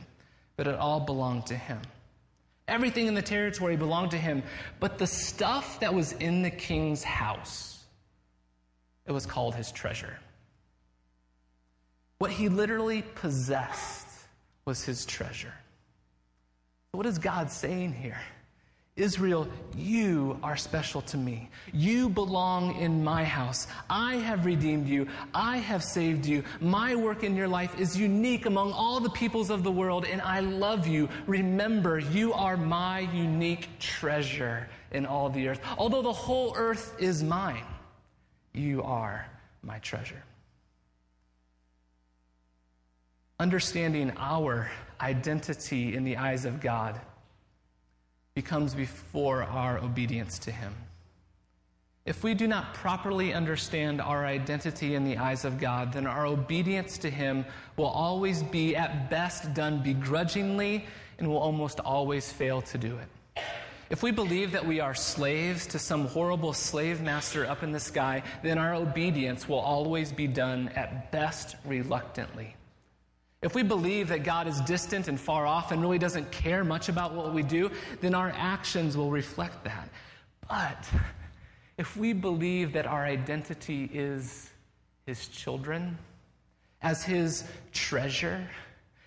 but 0.56 0.66
it 0.66 0.74
all 0.76 1.00
belonged 1.00 1.46
to 1.46 1.56
him. 1.56 1.80
Everything 2.66 3.06
in 3.06 3.14
the 3.14 3.22
territory 3.22 3.76
belonged 3.76 4.12
to 4.12 4.18
him, 4.18 4.42
but 4.80 4.98
the 4.98 5.06
stuff 5.06 5.80
that 5.80 5.92
was 5.92 6.12
in 6.12 6.42
the 6.42 6.50
king's 6.50 7.02
house, 7.02 7.84
it 9.06 9.12
was 9.12 9.26
called 9.26 9.54
his 9.54 9.70
treasure. 9.70 10.18
What 12.18 12.30
he 12.30 12.48
literally 12.48 13.02
possessed 13.02 14.06
was 14.64 14.82
his 14.82 15.04
treasure. 15.04 15.52
What 16.92 17.06
is 17.06 17.18
God 17.18 17.50
saying 17.50 17.92
here? 17.92 18.20
Israel, 18.96 19.48
you 19.76 20.38
are 20.44 20.56
special 20.56 21.00
to 21.02 21.16
me. 21.16 21.50
You 21.72 22.08
belong 22.08 22.76
in 22.76 23.02
my 23.02 23.24
house. 23.24 23.66
I 23.90 24.16
have 24.16 24.46
redeemed 24.46 24.86
you. 24.86 25.08
I 25.34 25.56
have 25.56 25.82
saved 25.82 26.24
you. 26.24 26.44
My 26.60 26.94
work 26.94 27.24
in 27.24 27.34
your 27.34 27.48
life 27.48 27.76
is 27.78 27.98
unique 27.98 28.46
among 28.46 28.72
all 28.72 29.00
the 29.00 29.10
peoples 29.10 29.50
of 29.50 29.64
the 29.64 29.70
world, 29.70 30.04
and 30.04 30.22
I 30.22 30.38
love 30.38 30.86
you. 30.86 31.08
Remember, 31.26 31.98
you 31.98 32.32
are 32.34 32.56
my 32.56 33.00
unique 33.00 33.68
treasure 33.80 34.68
in 34.92 35.06
all 35.06 35.28
the 35.28 35.48
earth. 35.48 35.60
Although 35.76 36.02
the 36.02 36.12
whole 36.12 36.54
earth 36.56 36.94
is 37.00 37.20
mine, 37.20 37.66
you 38.52 38.80
are 38.84 39.26
my 39.64 39.80
treasure. 39.80 40.22
Understanding 43.40 44.12
our 44.18 44.70
identity 45.00 45.96
in 45.96 46.04
the 46.04 46.16
eyes 46.16 46.44
of 46.44 46.60
God 46.60 47.00
becomes 48.34 48.74
before 48.74 49.44
our 49.44 49.78
obedience 49.78 50.40
to 50.40 50.50
Him. 50.50 50.74
If 52.04 52.24
we 52.24 52.34
do 52.34 52.48
not 52.48 52.74
properly 52.74 53.32
understand 53.32 54.00
our 54.00 54.26
identity 54.26 54.96
in 54.96 55.04
the 55.04 55.16
eyes 55.18 55.44
of 55.44 55.58
God, 55.58 55.92
then 55.92 56.06
our 56.06 56.26
obedience 56.26 56.98
to 56.98 57.10
Him 57.10 57.46
will 57.76 57.86
always 57.86 58.42
be, 58.42 58.74
at 58.74 59.08
best, 59.08 59.54
done 59.54 59.82
begrudgingly 59.82 60.84
and 61.18 61.28
will 61.28 61.38
almost 61.38 61.78
always 61.78 62.30
fail 62.32 62.60
to 62.62 62.76
do 62.76 62.98
it. 62.98 63.42
If 63.88 64.02
we 64.02 64.10
believe 64.10 64.50
that 64.50 64.66
we 64.66 64.80
are 64.80 64.94
slaves 64.94 65.68
to 65.68 65.78
some 65.78 66.06
horrible 66.06 66.52
slave 66.52 67.00
master 67.00 67.46
up 67.46 67.62
in 67.62 67.70
the 67.70 67.78
sky, 67.78 68.24
then 68.42 68.58
our 68.58 68.74
obedience 68.74 69.48
will 69.48 69.60
always 69.60 70.10
be 70.10 70.26
done 70.26 70.70
at 70.70 71.12
best 71.12 71.54
reluctantly. 71.64 72.56
If 73.44 73.54
we 73.54 73.62
believe 73.62 74.08
that 74.08 74.24
God 74.24 74.48
is 74.48 74.58
distant 74.62 75.06
and 75.06 75.20
far 75.20 75.46
off 75.46 75.70
and 75.70 75.82
really 75.82 75.98
doesn't 75.98 76.32
care 76.32 76.64
much 76.64 76.88
about 76.88 77.12
what 77.12 77.34
we 77.34 77.42
do, 77.42 77.70
then 78.00 78.14
our 78.14 78.32
actions 78.34 78.96
will 78.96 79.10
reflect 79.10 79.64
that. 79.64 79.90
But 80.48 80.88
if 81.76 81.94
we 81.94 82.14
believe 82.14 82.72
that 82.72 82.86
our 82.86 83.04
identity 83.04 83.90
is 83.92 84.48
His 85.04 85.28
children, 85.28 85.98
as 86.80 87.04
His 87.04 87.44
treasure, 87.74 88.48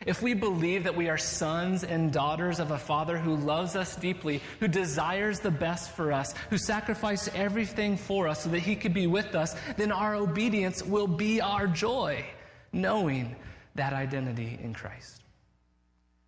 if 0.06 0.22
we 0.22 0.36
believe 0.36 0.84
that 0.84 0.96
we 0.96 1.10
are 1.10 1.17
sons 1.17 1.84
and 1.84 2.13
daughters 2.13 2.60
of 2.60 2.70
a 2.70 2.77
Father 2.77 3.17
who 3.17 3.36
loves 3.38 3.75
us 3.75 3.96
deeply, 3.96 4.39
who 4.60 4.67
desires 4.67 5.39
the 5.39 5.50
best 5.50 5.96
for 5.96 6.13
us, 6.13 6.36
who 6.51 6.60
sacrificed 6.60 7.34
everything 7.34 7.98
for 7.98 8.27
us 8.27 8.44
so 8.44 8.50
that 8.50 8.60
He 8.60 8.75
could 8.75 8.94
be 8.94 9.08
with 9.08 9.34
us, 9.34 9.56
then 9.77 9.91
our 9.91 10.13
obedience 10.13 10.84
will 10.84 11.08
be 11.08 11.41
our 11.41 11.65
joy, 11.65 12.24
knowing 12.72 13.36
that 13.77 13.93
identity 13.93 14.60
in 14.62 14.74
Christ. 14.74 15.24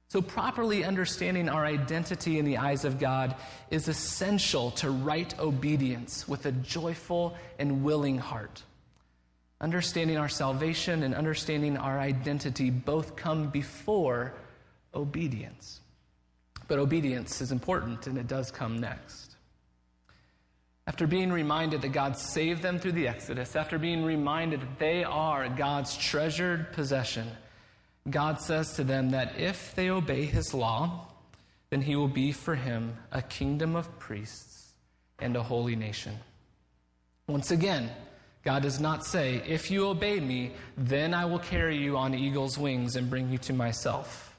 So, 0.07 0.23
properly 0.23 0.83
understanding 0.83 1.49
our 1.49 1.65
identity 1.65 2.39
in 2.39 2.45
the 2.45 2.57
eyes 2.57 2.83
of 2.83 2.97
God 2.97 3.35
is 3.69 3.87
essential 3.87 4.71
to 4.71 4.89
right 4.89 5.37
obedience 5.39 6.27
with 6.27 6.47
a 6.47 6.51
joyful 6.51 7.37
and 7.59 7.83
willing 7.83 8.17
heart. 8.17 8.63
Understanding 9.61 10.17
our 10.17 10.29
salvation 10.29 11.03
and 11.03 11.13
understanding 11.13 11.77
our 11.77 11.99
identity 11.99 12.71
both 12.71 13.15
come 13.15 13.49
before 13.49 14.33
obedience. 14.95 15.81
But 16.67 16.79
obedience 16.79 17.41
is 17.41 17.51
important, 17.51 18.07
and 18.07 18.17
it 18.17 18.27
does 18.27 18.49
come 18.49 18.79
next. 18.79 19.28
After 20.89 21.05
being 21.05 21.31
reminded 21.31 21.84
that 21.84 21.89
God 21.89 22.17
saved 22.17 22.63
them 22.63 22.79
through 22.79 22.93
the 22.93 23.08
Exodus, 23.08 23.55
after 23.55 23.77
being 23.77 24.03
reminded 24.03 24.62
that 24.62 24.79
they 24.79 25.03
are 25.03 25.48
God's 25.48 25.96
treasured 25.96 26.74
possession, 26.74 27.29
God 28.10 28.41
says 28.41 28.74
to 28.74 28.84
them 28.84 29.12
that 29.12 29.39
if 29.39 29.75
they 29.75 29.91
obey 29.91 30.25
his 30.25 30.51
law, 30.51 31.05
then 31.69 31.84
he 31.84 31.96
will 31.96 32.08
be 32.08 32.31
for 32.31 32.55
him 32.55 32.98
a 33.12 33.22
kingdom 33.22 33.75
of 33.75 34.00
priests 34.00 34.72
and 35.19 35.36
a 35.36 35.43
holy 35.43 35.75
nation. 35.75 36.17
Once 37.27 37.51
again, 37.51 37.91
God 38.43 38.63
does 38.63 38.79
not 38.79 39.05
say, 39.05 39.43
If 39.46 39.69
you 39.69 39.86
obey 39.86 40.19
me, 40.19 40.53
then 40.75 41.13
I 41.13 41.25
will 41.25 41.38
carry 41.38 41.77
you 41.77 41.98
on 41.98 42.15
eagle's 42.15 42.58
wings 42.58 42.96
and 42.96 43.12
bring 43.12 43.29
you 43.29 43.38
to 43.38 43.53
myself. 43.53 44.36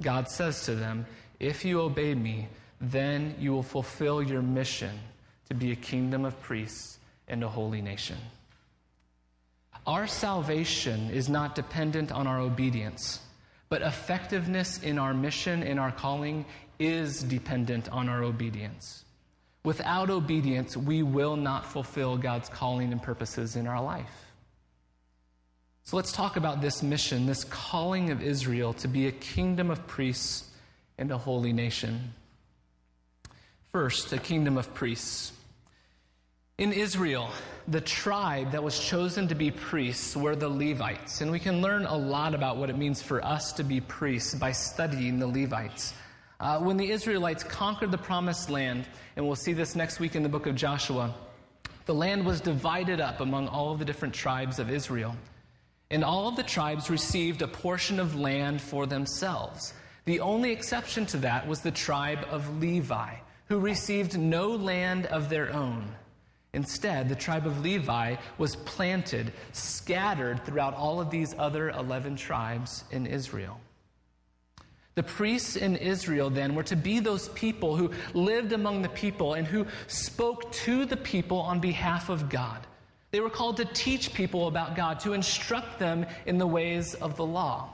God 0.00 0.28
says 0.28 0.64
to 0.66 0.76
them, 0.76 1.06
If 1.40 1.64
you 1.64 1.80
obey 1.80 2.14
me, 2.14 2.46
then 2.80 3.34
you 3.40 3.50
will 3.50 3.64
fulfill 3.64 4.22
your 4.22 4.42
mission 4.42 5.00
to 5.48 5.54
be 5.54 5.72
a 5.72 5.76
kingdom 5.76 6.24
of 6.24 6.40
priests 6.40 6.98
and 7.28 7.42
a 7.42 7.48
holy 7.48 7.80
nation. 7.80 8.16
Our 9.86 10.06
salvation 10.06 11.10
is 11.10 11.28
not 11.28 11.54
dependent 11.54 12.10
on 12.10 12.26
our 12.26 12.40
obedience, 12.40 13.20
but 13.68 13.82
effectiveness 13.82 14.82
in 14.82 14.98
our 14.98 15.14
mission, 15.14 15.62
in 15.62 15.78
our 15.78 15.92
calling, 15.92 16.44
is 16.78 17.22
dependent 17.22 17.88
on 17.90 18.08
our 18.08 18.22
obedience. 18.22 19.04
Without 19.64 20.10
obedience, 20.10 20.76
we 20.76 21.02
will 21.02 21.36
not 21.36 21.66
fulfill 21.66 22.16
God's 22.16 22.48
calling 22.48 22.92
and 22.92 23.02
purposes 23.02 23.56
in 23.56 23.66
our 23.66 23.82
life. 23.82 24.26
So 25.84 25.96
let's 25.96 26.12
talk 26.12 26.36
about 26.36 26.60
this 26.60 26.82
mission, 26.82 27.26
this 27.26 27.44
calling 27.44 28.10
of 28.10 28.20
Israel 28.20 28.72
to 28.74 28.88
be 28.88 29.06
a 29.06 29.12
kingdom 29.12 29.70
of 29.70 29.86
priests 29.86 30.50
and 30.98 31.12
a 31.12 31.18
holy 31.18 31.52
nation. 31.52 32.12
First, 33.70 34.12
a 34.12 34.18
kingdom 34.18 34.56
of 34.56 34.74
priests. 34.74 35.32
In 36.58 36.72
Israel, 36.72 37.28
the 37.68 37.82
tribe 37.82 38.52
that 38.52 38.62
was 38.62 38.80
chosen 38.80 39.28
to 39.28 39.34
be 39.34 39.50
priests 39.50 40.16
were 40.16 40.34
the 40.34 40.48
Levites. 40.48 41.20
And 41.20 41.30
we 41.30 41.38
can 41.38 41.60
learn 41.60 41.84
a 41.84 41.94
lot 41.94 42.34
about 42.34 42.56
what 42.56 42.70
it 42.70 42.78
means 42.78 43.02
for 43.02 43.22
us 43.22 43.52
to 43.52 43.62
be 43.62 43.82
priests 43.82 44.34
by 44.34 44.52
studying 44.52 45.18
the 45.18 45.26
Levites. 45.26 45.92
Uh, 46.40 46.58
when 46.60 46.78
the 46.78 46.90
Israelites 46.90 47.44
conquered 47.44 47.90
the 47.90 47.98
promised 47.98 48.48
land, 48.48 48.86
and 49.16 49.26
we'll 49.26 49.36
see 49.36 49.52
this 49.52 49.76
next 49.76 50.00
week 50.00 50.16
in 50.16 50.22
the 50.22 50.30
book 50.30 50.46
of 50.46 50.54
Joshua, 50.54 51.14
the 51.84 51.92
land 51.92 52.24
was 52.24 52.40
divided 52.40 53.02
up 53.02 53.20
among 53.20 53.48
all 53.48 53.72
of 53.72 53.78
the 53.78 53.84
different 53.84 54.14
tribes 54.14 54.58
of 54.58 54.70
Israel. 54.70 55.14
And 55.90 56.02
all 56.02 56.26
of 56.26 56.36
the 56.36 56.42
tribes 56.42 56.88
received 56.88 57.42
a 57.42 57.48
portion 57.48 58.00
of 58.00 58.18
land 58.18 58.62
for 58.62 58.86
themselves. 58.86 59.74
The 60.06 60.20
only 60.20 60.52
exception 60.52 61.04
to 61.06 61.18
that 61.18 61.46
was 61.46 61.60
the 61.60 61.70
tribe 61.70 62.26
of 62.30 62.60
Levi, 62.60 63.16
who 63.48 63.58
received 63.58 64.18
no 64.18 64.48
land 64.48 65.04
of 65.04 65.28
their 65.28 65.52
own. 65.52 65.94
Instead, 66.56 67.06
the 67.06 67.14
tribe 67.14 67.46
of 67.46 67.60
Levi 67.60 68.16
was 68.38 68.56
planted, 68.56 69.30
scattered 69.52 70.42
throughout 70.46 70.72
all 70.72 71.02
of 71.02 71.10
these 71.10 71.34
other 71.38 71.68
11 71.68 72.16
tribes 72.16 72.82
in 72.90 73.04
Israel. 73.04 73.60
The 74.94 75.02
priests 75.02 75.56
in 75.56 75.76
Israel 75.76 76.30
then 76.30 76.54
were 76.54 76.62
to 76.62 76.74
be 76.74 76.98
those 76.98 77.28
people 77.28 77.76
who 77.76 77.90
lived 78.14 78.52
among 78.52 78.80
the 78.80 78.88
people 78.88 79.34
and 79.34 79.46
who 79.46 79.66
spoke 79.86 80.50
to 80.52 80.86
the 80.86 80.96
people 80.96 81.38
on 81.40 81.60
behalf 81.60 82.08
of 82.08 82.30
God. 82.30 82.66
They 83.10 83.20
were 83.20 83.28
called 83.28 83.58
to 83.58 83.66
teach 83.66 84.14
people 84.14 84.48
about 84.48 84.74
God, 84.74 84.98
to 85.00 85.12
instruct 85.12 85.78
them 85.78 86.06
in 86.24 86.38
the 86.38 86.46
ways 86.46 86.94
of 86.94 87.18
the 87.18 87.26
law. 87.26 87.68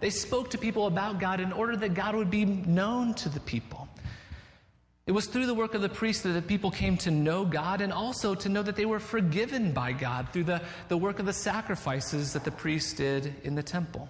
They 0.00 0.08
spoke 0.08 0.48
to 0.52 0.58
people 0.58 0.86
about 0.86 1.20
God 1.20 1.40
in 1.40 1.52
order 1.52 1.76
that 1.76 1.92
God 1.92 2.16
would 2.16 2.30
be 2.30 2.46
known 2.46 3.12
to 3.14 3.28
the 3.28 3.40
people. 3.40 3.86
It 5.06 5.12
was 5.12 5.26
through 5.26 5.46
the 5.46 5.54
work 5.54 5.74
of 5.74 5.82
the 5.82 5.88
priests 5.88 6.22
that 6.22 6.30
the 6.30 6.40
people 6.40 6.70
came 6.70 6.96
to 6.98 7.10
know 7.10 7.44
God 7.44 7.82
and 7.82 7.92
also 7.92 8.34
to 8.34 8.48
know 8.48 8.62
that 8.62 8.74
they 8.74 8.86
were 8.86 9.00
forgiven 9.00 9.72
by 9.72 9.92
God 9.92 10.28
through 10.32 10.44
the, 10.44 10.62
the 10.88 10.96
work 10.96 11.18
of 11.18 11.26
the 11.26 11.32
sacrifices 11.32 12.32
that 12.32 12.44
the 12.44 12.50
priests 12.50 12.94
did 12.94 13.34
in 13.44 13.54
the 13.54 13.62
temple. 13.62 14.08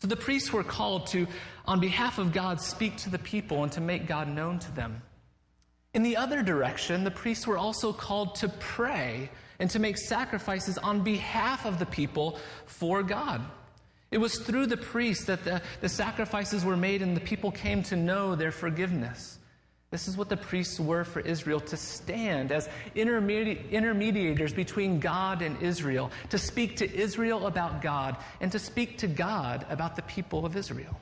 So 0.00 0.08
the 0.08 0.16
priests 0.16 0.52
were 0.52 0.64
called 0.64 1.06
to, 1.08 1.28
on 1.64 1.78
behalf 1.78 2.18
of 2.18 2.32
God, 2.32 2.60
speak 2.60 2.96
to 2.98 3.10
the 3.10 3.18
people 3.20 3.62
and 3.62 3.70
to 3.72 3.80
make 3.80 4.08
God 4.08 4.26
known 4.26 4.58
to 4.58 4.72
them. 4.72 5.02
In 5.94 6.02
the 6.02 6.16
other 6.16 6.42
direction, 6.42 7.04
the 7.04 7.10
priests 7.12 7.46
were 7.46 7.58
also 7.58 7.92
called 7.92 8.34
to 8.36 8.48
pray 8.48 9.30
and 9.60 9.70
to 9.70 9.78
make 9.78 9.96
sacrifices 9.96 10.78
on 10.78 11.04
behalf 11.04 11.64
of 11.64 11.78
the 11.78 11.86
people 11.86 12.40
for 12.66 13.04
God. 13.04 13.42
It 14.10 14.18
was 14.18 14.38
through 14.38 14.66
the 14.66 14.76
priests 14.76 15.26
that 15.26 15.44
the, 15.44 15.62
the 15.80 15.88
sacrifices 15.88 16.64
were 16.64 16.76
made 16.76 17.02
and 17.02 17.16
the 17.16 17.20
people 17.20 17.52
came 17.52 17.84
to 17.84 17.96
know 17.96 18.34
their 18.34 18.50
forgiveness. 18.50 19.38
This 19.92 20.08
is 20.08 20.16
what 20.16 20.30
the 20.30 20.38
priests 20.38 20.80
were 20.80 21.04
for 21.04 21.20
Israel 21.20 21.60
to 21.60 21.76
stand 21.76 22.50
as 22.50 22.66
intermedi- 22.96 23.70
intermediators 23.70 24.56
between 24.56 25.00
God 25.00 25.42
and 25.42 25.60
Israel, 25.62 26.10
to 26.30 26.38
speak 26.38 26.76
to 26.76 26.90
Israel 26.90 27.46
about 27.46 27.82
God, 27.82 28.16
and 28.40 28.50
to 28.52 28.58
speak 28.58 28.98
to 28.98 29.06
God 29.06 29.66
about 29.68 29.94
the 29.94 30.02
people 30.02 30.46
of 30.46 30.56
Israel. 30.56 30.98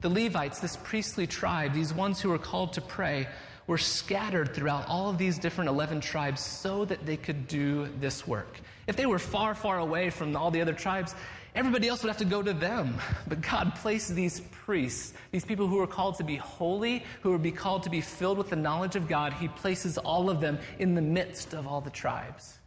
The 0.00 0.08
Levites, 0.08 0.60
this 0.60 0.78
priestly 0.82 1.26
tribe, 1.26 1.74
these 1.74 1.92
ones 1.92 2.22
who 2.22 2.30
were 2.30 2.38
called 2.38 2.72
to 2.72 2.80
pray, 2.80 3.28
were 3.66 3.78
scattered 3.78 4.54
throughout 4.54 4.88
all 4.88 5.10
of 5.10 5.18
these 5.18 5.38
different 5.38 5.68
11 5.68 6.00
tribes 6.00 6.40
so 6.40 6.86
that 6.86 7.04
they 7.04 7.18
could 7.18 7.46
do 7.46 7.88
this 8.00 8.26
work. 8.26 8.60
If 8.86 8.96
they 8.96 9.06
were 9.06 9.18
far, 9.18 9.54
far 9.54 9.78
away 9.78 10.08
from 10.08 10.34
all 10.36 10.50
the 10.50 10.62
other 10.62 10.72
tribes, 10.72 11.14
Everybody 11.54 11.86
else 11.86 12.02
would 12.02 12.08
have 12.08 12.18
to 12.18 12.24
go 12.24 12.42
to 12.42 12.52
them. 12.52 12.98
But 13.28 13.40
God 13.40 13.76
placed 13.76 14.14
these 14.14 14.40
priests, 14.40 15.14
these 15.30 15.44
people 15.44 15.68
who 15.68 15.78
are 15.78 15.86
called 15.86 16.16
to 16.16 16.24
be 16.24 16.36
holy, 16.36 17.04
who 17.22 17.30
would 17.30 17.42
be 17.42 17.52
called 17.52 17.84
to 17.84 17.90
be 17.90 18.00
filled 18.00 18.38
with 18.38 18.50
the 18.50 18.56
knowledge 18.56 18.96
of 18.96 19.06
God, 19.06 19.32
He 19.32 19.46
places 19.46 19.96
all 19.96 20.30
of 20.30 20.40
them 20.40 20.58
in 20.80 20.94
the 20.94 21.02
midst 21.02 21.54
of 21.54 21.68
all 21.68 21.80
the 21.80 21.90
tribes. 21.90 22.58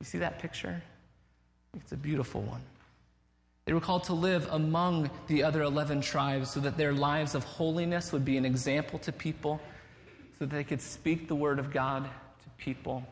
You 0.00 0.06
see 0.06 0.18
that 0.18 0.40
picture? 0.40 0.82
It's 1.76 1.92
a 1.92 1.96
beautiful 1.96 2.42
one. 2.42 2.60
They 3.64 3.72
were 3.72 3.80
called 3.80 4.04
to 4.04 4.14
live 4.14 4.48
among 4.50 5.08
the 5.28 5.44
other 5.44 5.62
11 5.62 6.00
tribes 6.00 6.50
so 6.50 6.58
that 6.60 6.76
their 6.76 6.92
lives 6.92 7.36
of 7.36 7.44
holiness 7.44 8.10
would 8.10 8.24
be 8.24 8.36
an 8.36 8.44
example 8.44 8.98
to 9.00 9.12
people, 9.12 9.60
so 10.38 10.46
that 10.46 10.56
they 10.56 10.64
could 10.64 10.80
speak 10.80 11.28
the 11.28 11.36
word 11.36 11.60
of 11.60 11.70
God 11.70 12.04
to 12.04 12.50
people, 12.58 13.04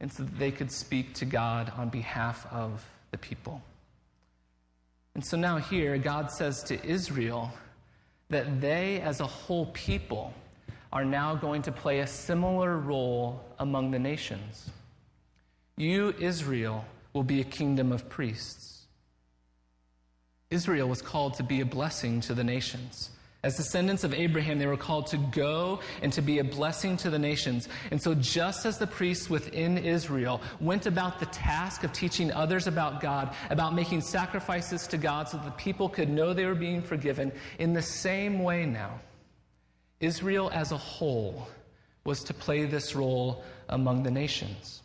and 0.00 0.12
so 0.12 0.24
that 0.24 0.36
they 0.36 0.50
could 0.50 0.72
speak 0.72 1.14
to 1.14 1.24
God 1.24 1.72
on 1.76 1.90
behalf 1.90 2.44
of 2.52 2.84
the 3.12 3.18
people. 3.18 3.62
And 5.14 5.24
so 5.24 5.36
now 5.36 5.58
here, 5.58 5.96
God 5.96 6.30
says 6.30 6.62
to 6.64 6.84
Israel 6.84 7.52
that 8.30 8.60
they, 8.60 9.00
as 9.00 9.20
a 9.20 9.26
whole 9.26 9.66
people, 9.66 10.34
are 10.92 11.04
now 11.04 11.34
going 11.34 11.62
to 11.62 11.72
play 11.72 12.00
a 12.00 12.06
similar 12.06 12.78
role 12.78 13.44
among 13.58 13.90
the 13.90 13.98
nations. 13.98 14.70
You, 15.76 16.14
Israel, 16.18 16.84
will 17.12 17.24
be 17.24 17.40
a 17.40 17.44
kingdom 17.44 17.92
of 17.92 18.08
priests. 18.08 18.86
Israel 20.50 20.88
was 20.88 21.02
called 21.02 21.34
to 21.34 21.42
be 21.42 21.60
a 21.60 21.66
blessing 21.66 22.20
to 22.22 22.34
the 22.34 22.44
nations. 22.44 23.10
As 23.44 23.58
descendants 23.58 24.04
of 24.04 24.14
Abraham, 24.14 24.58
they 24.58 24.66
were 24.66 24.74
called 24.74 25.06
to 25.08 25.18
go 25.18 25.80
and 26.00 26.10
to 26.14 26.22
be 26.22 26.38
a 26.38 26.44
blessing 26.44 26.96
to 26.96 27.10
the 27.10 27.18
nations. 27.18 27.68
And 27.90 28.00
so, 28.00 28.14
just 28.14 28.64
as 28.64 28.78
the 28.78 28.86
priests 28.86 29.28
within 29.28 29.76
Israel 29.76 30.40
went 30.60 30.86
about 30.86 31.20
the 31.20 31.26
task 31.26 31.84
of 31.84 31.92
teaching 31.92 32.32
others 32.32 32.66
about 32.66 33.02
God, 33.02 33.34
about 33.50 33.74
making 33.74 34.00
sacrifices 34.00 34.86
to 34.86 34.96
God 34.96 35.28
so 35.28 35.36
that 35.36 35.44
the 35.44 35.62
people 35.62 35.90
could 35.90 36.08
know 36.08 36.32
they 36.32 36.46
were 36.46 36.54
being 36.54 36.80
forgiven, 36.80 37.30
in 37.58 37.74
the 37.74 37.82
same 37.82 38.42
way 38.42 38.64
now, 38.64 38.98
Israel 40.00 40.50
as 40.54 40.72
a 40.72 40.78
whole 40.78 41.46
was 42.04 42.24
to 42.24 42.32
play 42.32 42.64
this 42.64 42.94
role 42.94 43.44
among 43.68 44.04
the 44.04 44.10
nations. 44.10 44.80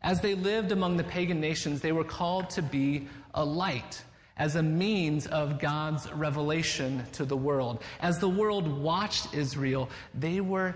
As 0.00 0.22
they 0.22 0.34
lived 0.34 0.72
among 0.72 0.96
the 0.96 1.04
pagan 1.04 1.38
nations, 1.38 1.82
they 1.82 1.92
were 1.92 2.04
called 2.04 2.48
to 2.50 2.62
be 2.62 3.08
a 3.34 3.44
light 3.44 4.02
as 4.40 4.56
a 4.56 4.62
means 4.62 5.26
of 5.26 5.58
God's 5.58 6.10
revelation 6.12 7.04
to 7.12 7.26
the 7.26 7.36
world. 7.36 7.82
As 8.00 8.20
the 8.20 8.28
world 8.28 8.66
watched 8.66 9.34
Israel, 9.34 9.90
they 10.14 10.40
were 10.40 10.74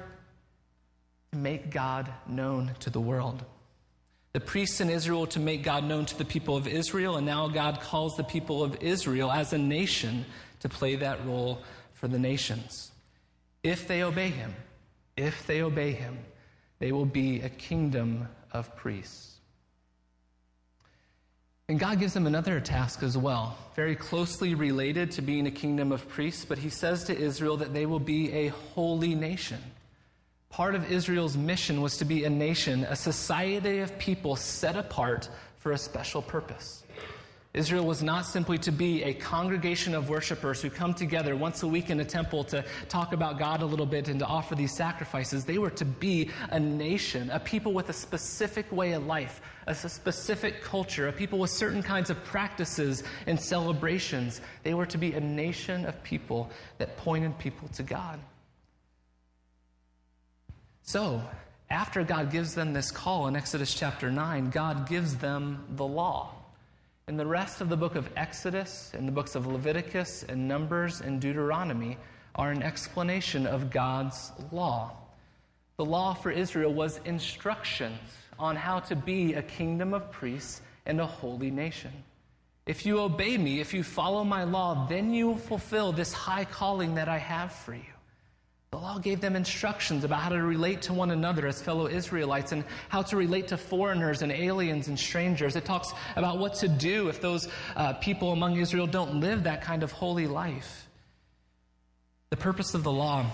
to 1.33 1.39
make 1.39 1.71
God 1.71 2.13
known 2.29 2.73
to 2.81 2.91
the 2.91 3.01
world. 3.01 3.43
The 4.35 4.41
priests 4.41 4.83
in 4.83 4.91
Israel 4.91 5.27
to 5.29 5.41
make 5.41 5.63
God 5.63 5.83
known 5.83 6.05
to 6.05 6.19
the 6.19 6.27
people 6.27 6.59
of 6.59 6.69
Israel, 6.69 7.17
and 7.17 7.25
now 7.25 7.49
God 7.49 7.81
calls 7.81 8.19
the 8.19 8.23
people 8.23 8.63
of 8.63 8.83
Israel 8.83 9.33
as 9.33 9.55
a 9.55 9.59
nation 9.59 10.27
to 10.61 10.69
play 10.69 10.97
that 10.97 11.25
role 11.25 11.63
for 11.95 12.07
the 12.07 12.19
nations. 12.19 12.93
If 13.63 13.89
they 13.89 14.03
obey 14.03 14.29
him, 14.29 14.55
if 15.17 15.47
they 15.47 15.63
obey 15.63 15.93
him, 15.93 16.19
they 16.81 16.93
will 16.93 17.07
be 17.07 17.41
a 17.41 17.49
kingdom 17.49 18.29
of 18.53 18.77
priests. 18.77 19.34
And 21.69 21.79
God 21.79 21.99
gives 21.99 22.13
them 22.13 22.27
another 22.27 22.61
task 22.61 23.03
as 23.03 23.17
well, 23.17 23.57
very 23.75 23.97
closely 23.97 24.55
related 24.55 25.11
to 25.13 25.23
being 25.23 25.47
a 25.47 25.51
kingdom 25.51 25.93
of 25.93 26.07
priests, 26.09 26.45
but 26.45 26.59
he 26.59 26.69
says 26.69 27.05
to 27.05 27.19
Israel 27.19 27.57
that 27.57 27.73
they 27.73 27.87
will 27.87 28.01
be 28.01 28.31
a 28.33 28.49
holy 28.49 29.15
nation. 29.15 29.59
Part 30.51 30.75
of 30.75 30.93
Israel's 30.93 31.39
mission 31.39 31.81
was 31.81 31.97
to 31.97 32.05
be 32.05 32.25
a 32.25 32.31
nation, 32.31 32.85
a 32.85 32.95
society 32.95 33.79
of 33.79 33.99
people 33.99 34.37
set 34.37 34.77
apart 34.77 35.31
for 35.57 35.73
a 35.73 35.79
special 35.79 36.21
purpose. 36.21 36.85
Israel 37.55 37.87
was 37.87 38.03
not 38.03 38.27
simply 38.27 38.59
to 38.59 38.73
be 38.73 39.05
a 39.05 39.15
congregation 39.15 39.95
of 39.95 40.09
worshipers 40.09 40.61
who 40.61 40.69
come 40.69 40.93
together 40.93 41.37
once 41.37 41.63
a 41.63 41.69
week 41.69 41.89
in 41.89 42.01
a 42.01 42.05
temple 42.05 42.43
to 42.43 42.65
talk 42.89 43.13
about 43.13 43.39
God 43.39 43.63
a 43.63 43.65
little 43.65 43.87
bit 43.87 44.09
and 44.09 44.19
to 44.19 44.27
offer 44.27 44.57
these 44.57 44.75
sacrifices. 44.77 45.45
They 45.45 45.59
were 45.59 45.71
to 45.71 45.85
be 45.85 46.31
a 46.51 46.59
nation, 46.59 47.31
a 47.31 47.39
people 47.39 47.73
with 47.73 47.91
a 47.91 47.93
specific 47.93 48.71
way 48.73 48.93
of 48.93 49.07
life, 49.07 49.41
a 49.69 49.75
specific 49.75 50.63
culture, 50.63 51.07
a 51.07 51.13
people 51.13 51.39
with 51.39 51.51
certain 51.51 51.81
kinds 51.81 52.11
of 52.11 52.23
practices 52.25 53.05
and 53.29 53.41
celebrations. 53.41 54.41
They 54.65 54.75
were 54.75 54.87
to 54.87 54.99
be 54.99 55.13
a 55.13 55.21
nation 55.21 55.87
of 55.87 56.03
people 56.03 56.51
that 56.79 56.97
pointed 56.97 57.39
people 57.39 57.69
to 57.69 57.85
God. 57.85 58.19
So, 60.83 61.23
after 61.71 62.03
God 62.03 62.33
gives 62.33 62.57
them 62.57 62.73
this 62.73 62.91
call 62.91 63.29
in 63.29 63.37
Exodus 63.37 63.73
chapter 63.73 64.11
9, 64.11 64.51
God 64.51 64.89
gives 64.89 65.17
them 65.17 65.65
the 65.77 65.87
law. 65.87 66.34
And 67.07 67.21
the 67.21 67.27
rest 67.27 67.61
of 67.61 67.69
the 67.69 67.77
book 67.77 67.97
of 67.97 68.09
Exodus 68.17 68.91
and 68.95 69.07
the 69.07 69.13
books 69.13 69.35
of 69.35 69.47
Leviticus 69.47 70.25
and 70.27 70.49
Numbers 70.49 71.03
and 71.03 71.21
Deuteronomy 71.21 71.99
are 72.35 72.51
an 72.51 72.63
explanation 72.63 73.47
of 73.47 73.71
God's 73.71 74.33
law. 74.51 74.97
The 75.77 75.85
law 75.85 76.15
for 76.15 76.31
Israel 76.31 76.73
was 76.73 77.01
instructions 77.05 77.99
on 78.39 78.57
how 78.57 78.81
to 78.81 78.97
be 78.97 79.35
a 79.35 79.43
kingdom 79.43 79.93
of 79.93 80.11
priests 80.11 80.63
and 80.87 81.01
a 81.01 81.07
holy 81.07 81.51
nation. 81.51 81.93
If 82.67 82.87
you 82.87 83.01
obey 83.01 83.37
me, 83.37 83.61
if 83.61 83.75
you 83.75 83.83
follow 83.83 84.25
my 84.25 84.45
law, 84.45 84.87
then 84.89 85.13
you 85.13 85.27
will 85.27 85.37
fulfill 85.37 85.93
this 85.93 86.13
high 86.13 86.47
calling 86.47 86.95
that 86.95 87.09
I 87.09 87.19
have 87.19 87.53
for 87.53 87.75
you. 87.75 87.83
Law 88.85 88.99
gave 88.99 89.23
them 89.23 89.35
instructions 89.35 90.05
about 90.05 90.21
how 90.21 90.29
to 90.29 90.43
relate 90.43 90.83
to 90.83 90.93
one 90.93 91.11
another 91.11 91.47
as 91.47 91.63
fellow 91.63 91.89
Israelites 91.89 92.53
and 92.53 92.63
how 92.91 93.01
to 93.01 93.17
relate 93.17 93.49
to 93.49 93.57
foreigners 93.57 94.21
and 94.21 94.31
aliens 94.31 94.89
and 94.89 94.99
strangers. 94.99 95.57
It 95.57 95.65
talks 95.65 95.95
about 96.17 96.39
what 96.39 96.57
to 96.57 96.69
do 96.69 97.09
if 97.09 97.19
those 97.19 97.49
uh, 97.77 97.95
people 97.95 98.33
among 98.33 98.59
Israel 98.59 98.87
don't 98.87 99.21
live 99.21 99.45
that 99.45 99.63
kind 99.63 99.83
of 99.83 99.91
holy 99.91 100.27
life. 100.27 100.87
The 102.29 102.37
purpose 102.37 102.75
of 102.75 102.83
the 102.83 102.93
law 102.93 103.25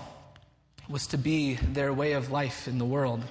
was 0.87 1.07
to 1.07 1.17
be 1.17 1.55
their 1.55 1.91
way 1.91 2.13
of 2.13 2.31
life 2.31 2.69
in 2.69 2.77
the 2.77 2.85
world. 2.85 3.21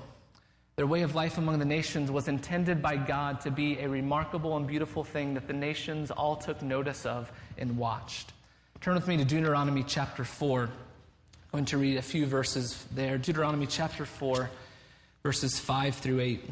Their 0.76 0.86
way 0.86 1.00
of 1.00 1.14
life 1.14 1.38
among 1.38 1.58
the 1.58 1.64
nations 1.64 2.10
was 2.10 2.28
intended 2.28 2.82
by 2.82 2.96
God 2.98 3.40
to 3.40 3.50
be 3.50 3.78
a 3.78 3.88
remarkable 3.88 4.58
and 4.58 4.66
beautiful 4.66 5.04
thing 5.04 5.32
that 5.32 5.46
the 5.46 5.54
nations 5.54 6.10
all 6.10 6.36
took 6.36 6.60
notice 6.60 7.06
of 7.06 7.32
and 7.56 7.78
watched. 7.78 8.34
Turn 8.82 8.94
with 8.94 9.08
me 9.08 9.16
to 9.16 9.24
Deuteronomy 9.24 9.84
chapter 9.86 10.22
4. 10.22 10.68
Going 11.52 11.64
to 11.64 11.78
read 11.78 11.96
a 11.96 12.02
few 12.02 12.26
verses 12.26 12.86
there. 12.94 13.18
Deuteronomy 13.18 13.66
chapter 13.66 14.04
4, 14.04 14.48
verses 15.24 15.58
5 15.58 15.96
through 15.96 16.20
8. 16.20 16.50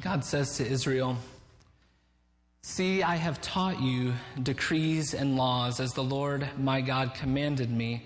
God 0.00 0.24
says 0.24 0.56
to 0.56 0.66
Israel, 0.66 1.16
See, 2.62 3.04
I 3.04 3.14
have 3.14 3.40
taught 3.40 3.80
you 3.80 4.14
decrees 4.42 5.14
and 5.14 5.36
laws 5.36 5.78
as 5.78 5.92
the 5.92 6.02
Lord 6.02 6.48
my 6.58 6.80
God 6.80 7.14
commanded 7.14 7.70
me, 7.70 8.04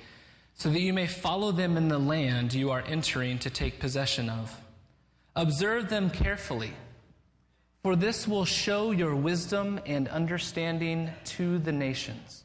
so 0.57 0.69
that 0.69 0.81
you 0.81 0.93
may 0.93 1.07
follow 1.07 1.53
them 1.53 1.79
in 1.79 1.89
the 1.89 1.99
land 1.99 2.53
you 2.53 2.71
are 2.71 2.85
entering 2.87 3.39
to 3.39 3.49
take 3.49 3.81
possession 3.81 4.29
of. 4.29 4.61
Observe 5.35 5.89
them 5.89 6.11
carefully 6.11 6.75
for 7.83 7.97
this 7.97 8.29
will 8.29 8.45
show 8.45 8.93
your 8.93 9.17
wisdom 9.17 9.81
and 9.87 10.07
understanding 10.07 11.11
to 11.25 11.59
the 11.59 11.73
nations, 11.73 12.45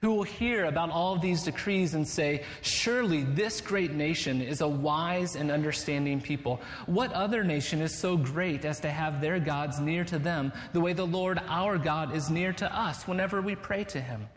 who 0.00 0.14
will 0.14 0.22
hear 0.22 0.66
about 0.66 0.90
all 0.90 1.18
these 1.18 1.42
decrees 1.42 1.94
and 1.94 2.06
say, 2.06 2.44
Surely 2.62 3.24
this 3.24 3.60
great 3.60 3.92
nation 3.92 4.40
is 4.40 4.60
a 4.60 4.68
wise 4.68 5.34
and 5.34 5.50
understanding 5.50 6.20
people. 6.20 6.60
What 6.86 7.12
other 7.12 7.42
nation 7.42 7.82
is 7.82 7.98
so 7.98 8.16
great 8.16 8.64
as 8.64 8.78
to 8.80 8.90
have 8.90 9.20
their 9.20 9.40
gods 9.40 9.80
near 9.80 10.04
to 10.04 10.20
them, 10.20 10.52
the 10.72 10.80
way 10.80 10.92
the 10.92 11.06
Lord 11.06 11.40
our 11.48 11.78
God 11.78 12.14
is 12.14 12.30
near 12.30 12.52
to 12.52 12.72
us 12.72 13.08
whenever 13.08 13.42
we 13.42 13.56
pray 13.56 13.82
to 13.84 14.00
him? 14.00 14.28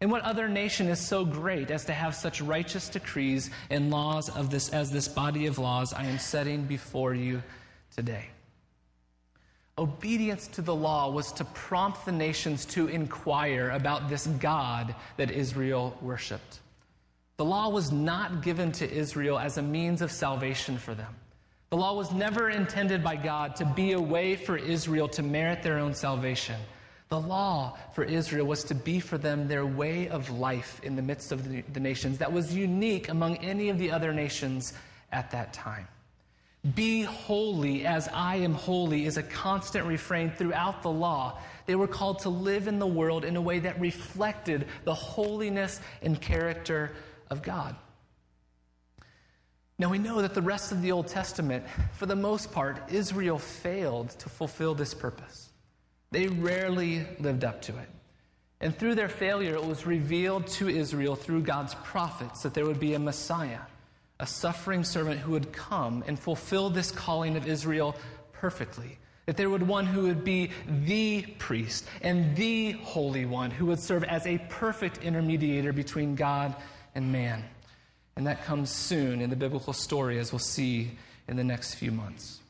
And 0.00 0.10
what 0.10 0.22
other 0.22 0.48
nation 0.48 0.88
is 0.88 0.98
so 0.98 1.24
great 1.24 1.70
as 1.70 1.84
to 1.84 1.92
have 1.92 2.16
such 2.16 2.40
righteous 2.40 2.88
decrees 2.88 3.48
and 3.70 3.90
laws 3.90 4.28
of 4.28 4.50
this 4.50 4.70
as 4.70 4.90
this 4.90 5.06
body 5.06 5.46
of 5.46 5.58
laws 5.58 5.92
I 5.92 6.06
am 6.06 6.18
setting 6.18 6.64
before 6.64 7.14
you 7.14 7.44
today? 7.94 8.33
Obedience 9.76 10.46
to 10.48 10.62
the 10.62 10.74
law 10.74 11.10
was 11.10 11.32
to 11.32 11.44
prompt 11.46 12.04
the 12.04 12.12
nations 12.12 12.64
to 12.66 12.86
inquire 12.86 13.70
about 13.70 14.08
this 14.08 14.26
God 14.26 14.94
that 15.16 15.32
Israel 15.32 15.98
worshiped. 16.00 16.60
The 17.38 17.44
law 17.44 17.68
was 17.68 17.90
not 17.90 18.42
given 18.42 18.70
to 18.72 18.88
Israel 18.88 19.36
as 19.36 19.58
a 19.58 19.62
means 19.62 20.00
of 20.00 20.12
salvation 20.12 20.78
for 20.78 20.94
them. 20.94 21.12
The 21.70 21.76
law 21.76 21.96
was 21.96 22.12
never 22.12 22.50
intended 22.50 23.02
by 23.02 23.16
God 23.16 23.56
to 23.56 23.64
be 23.64 23.92
a 23.92 24.00
way 24.00 24.36
for 24.36 24.56
Israel 24.56 25.08
to 25.08 25.24
merit 25.24 25.64
their 25.64 25.80
own 25.80 25.92
salvation. 25.92 26.60
The 27.08 27.20
law 27.20 27.76
for 27.94 28.04
Israel 28.04 28.46
was 28.46 28.62
to 28.64 28.76
be 28.76 29.00
for 29.00 29.18
them 29.18 29.48
their 29.48 29.66
way 29.66 30.08
of 30.08 30.30
life 30.30 30.80
in 30.84 30.94
the 30.94 31.02
midst 31.02 31.32
of 31.32 31.48
the, 31.48 31.62
the 31.72 31.80
nations 31.80 32.18
that 32.18 32.32
was 32.32 32.54
unique 32.54 33.08
among 33.08 33.38
any 33.38 33.70
of 33.70 33.78
the 33.78 33.90
other 33.90 34.12
nations 34.12 34.72
at 35.10 35.32
that 35.32 35.52
time. 35.52 35.88
Be 36.72 37.02
holy 37.02 37.84
as 37.84 38.08
I 38.08 38.36
am 38.36 38.54
holy 38.54 39.04
is 39.04 39.18
a 39.18 39.22
constant 39.22 39.86
refrain 39.86 40.30
throughout 40.30 40.82
the 40.82 40.90
law. 40.90 41.38
They 41.66 41.74
were 41.74 41.86
called 41.86 42.20
to 42.20 42.30
live 42.30 42.68
in 42.68 42.78
the 42.78 42.86
world 42.86 43.24
in 43.24 43.36
a 43.36 43.40
way 43.40 43.58
that 43.58 43.78
reflected 43.78 44.66
the 44.84 44.94
holiness 44.94 45.80
and 46.00 46.18
character 46.18 46.92
of 47.30 47.42
God. 47.42 47.76
Now 49.78 49.90
we 49.90 49.98
know 49.98 50.22
that 50.22 50.32
the 50.32 50.40
rest 50.40 50.72
of 50.72 50.80
the 50.80 50.92
Old 50.92 51.08
Testament, 51.08 51.66
for 51.92 52.06
the 52.06 52.16
most 52.16 52.50
part, 52.50 52.90
Israel 52.90 53.38
failed 53.38 54.10
to 54.20 54.30
fulfill 54.30 54.74
this 54.74 54.94
purpose. 54.94 55.50
They 56.12 56.28
rarely 56.28 57.06
lived 57.18 57.44
up 57.44 57.60
to 57.62 57.76
it. 57.76 57.88
And 58.60 58.74
through 58.78 58.94
their 58.94 59.08
failure, 59.08 59.54
it 59.54 59.64
was 59.64 59.84
revealed 59.84 60.46
to 60.46 60.68
Israel 60.68 61.16
through 61.16 61.42
God's 61.42 61.74
prophets 61.74 62.42
that 62.42 62.54
there 62.54 62.64
would 62.64 62.80
be 62.80 62.94
a 62.94 62.98
Messiah 62.98 63.60
a 64.20 64.26
suffering 64.26 64.84
servant 64.84 65.20
who 65.20 65.32
would 65.32 65.52
come 65.52 66.04
and 66.06 66.18
fulfill 66.18 66.70
this 66.70 66.90
calling 66.90 67.36
of 67.36 67.46
Israel 67.46 67.96
perfectly. 68.32 68.98
That 69.26 69.36
there 69.36 69.48
would 69.48 69.66
one 69.66 69.86
who 69.86 70.02
would 70.02 70.22
be 70.22 70.50
the 70.68 71.22
priest 71.38 71.86
and 72.02 72.36
the 72.36 72.72
holy 72.72 73.24
one 73.24 73.50
who 73.50 73.66
would 73.66 73.80
serve 73.80 74.04
as 74.04 74.26
a 74.26 74.38
perfect 74.50 75.00
intermediator 75.00 75.74
between 75.74 76.14
God 76.14 76.54
and 76.94 77.10
man. 77.10 77.44
And 78.16 78.26
that 78.26 78.44
comes 78.44 78.70
soon 78.70 79.20
in 79.20 79.30
the 79.30 79.36
biblical 79.36 79.72
story, 79.72 80.18
as 80.18 80.30
we'll 80.30 80.38
see 80.38 80.92
in 81.26 81.36
the 81.36 81.44
next 81.44 81.74
few 81.74 81.90
months. 81.90 82.40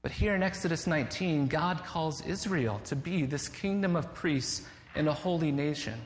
But 0.00 0.10
here 0.10 0.34
in 0.34 0.42
Exodus 0.42 0.86
19, 0.88 1.46
God 1.46 1.84
calls 1.84 2.26
Israel 2.26 2.80
to 2.86 2.96
be 2.96 3.24
this 3.24 3.48
kingdom 3.48 3.94
of 3.94 4.12
priests 4.14 4.66
and 4.96 5.08
a 5.08 5.12
holy 5.12 5.52
nation. 5.52 6.00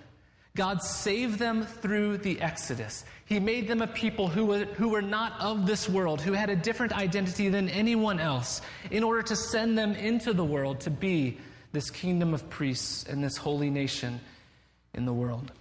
God 0.57 0.83
saved 0.83 1.39
them 1.39 1.63
through 1.63 2.19
the 2.19 2.41
Exodus. 2.41 3.05
He 3.27 3.39
made 3.39 3.69
them 3.69 3.83
a 3.83 3.87
people 3.87 4.27
who 4.27 4.47
were, 4.47 4.65
who 4.65 4.89
were 4.89 5.03
not 5.03 5.39
of 5.41 5.67
this 5.67 5.89
world, 5.89 6.21
who 6.21 6.33
had 6.33 6.51
a 6.51 6.57
different 6.57 6.93
identity 6.93 7.49
than 7.49 7.69
anyone 7.69 8.19
else, 8.19 8.63
in 8.91 9.05
order 9.05 9.23
to 9.23 9.37
send 9.37 9.77
them 9.77 9.93
into 9.93 10.33
the 10.33 10.45
world 10.45 10.81
to 10.81 10.91
be 10.91 11.39
this 11.73 11.91
kingdom 11.91 12.33
of 12.33 12.49
priests 12.49 13.05
and 13.05 13.23
this 13.23 13.37
holy 13.37 13.71
nation 13.71 14.19
in 14.95 15.05
the 15.05 15.13
world. 15.13 15.53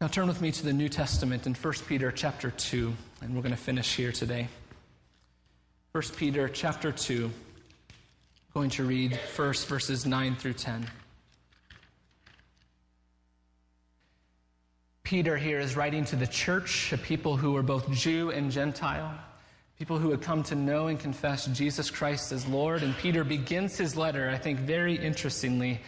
Now 0.00 0.06
turn 0.06 0.28
with 0.28 0.40
me 0.40 0.52
to 0.52 0.64
the 0.64 0.72
New 0.72 0.88
Testament 0.88 1.46
in 1.46 1.54
1 1.54 1.74
Peter 1.86 2.10
chapter 2.12 2.50
2, 2.50 2.94
and 3.20 3.34
we're 3.34 3.42
going 3.42 3.54
to 3.54 3.60
finish 3.60 3.96
here 3.96 4.12
today. 4.12 4.48
1 5.92 6.04
Peter 6.16 6.48
chapter 6.48 6.92
2. 6.92 7.24
I'm 7.24 7.32
going 8.54 8.70
to 8.70 8.84
read 8.84 9.18
first 9.34 9.66
verses 9.66 10.06
9 10.06 10.36
through 10.36 10.54
10. 10.54 10.86
Peter 15.10 15.36
here 15.36 15.58
is 15.58 15.74
writing 15.74 16.04
to 16.04 16.14
the 16.14 16.24
church, 16.28 16.92
a 16.92 16.96
people 16.96 17.36
who 17.36 17.50
were 17.50 17.64
both 17.64 17.90
Jew 17.90 18.30
and 18.30 18.48
Gentile, 18.48 19.12
people 19.76 19.98
who 19.98 20.08
had 20.12 20.22
come 20.22 20.44
to 20.44 20.54
know 20.54 20.86
and 20.86 21.00
confess 21.00 21.46
Jesus 21.46 21.90
Christ 21.90 22.30
as 22.30 22.46
Lord. 22.46 22.84
And 22.84 22.96
Peter 22.96 23.24
begins 23.24 23.76
his 23.76 23.96
letter, 23.96 24.30
I 24.30 24.38
think 24.38 24.60
very 24.60 24.94
interestingly, 24.94 25.80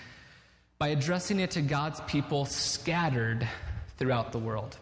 by 0.77 0.89
addressing 0.89 1.39
it 1.39 1.53
to 1.53 1.63
God's 1.63 2.01
people 2.01 2.47
scattered 2.47 3.49
throughout 3.97 4.33
the 4.33 4.41
world. 4.41 4.77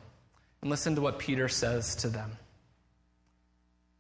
And 0.63 0.71
listen 0.71 0.95
to 0.95 1.03
what 1.03 1.19
Peter 1.19 1.47
says 1.47 1.95
to 1.97 2.09
them 2.09 2.31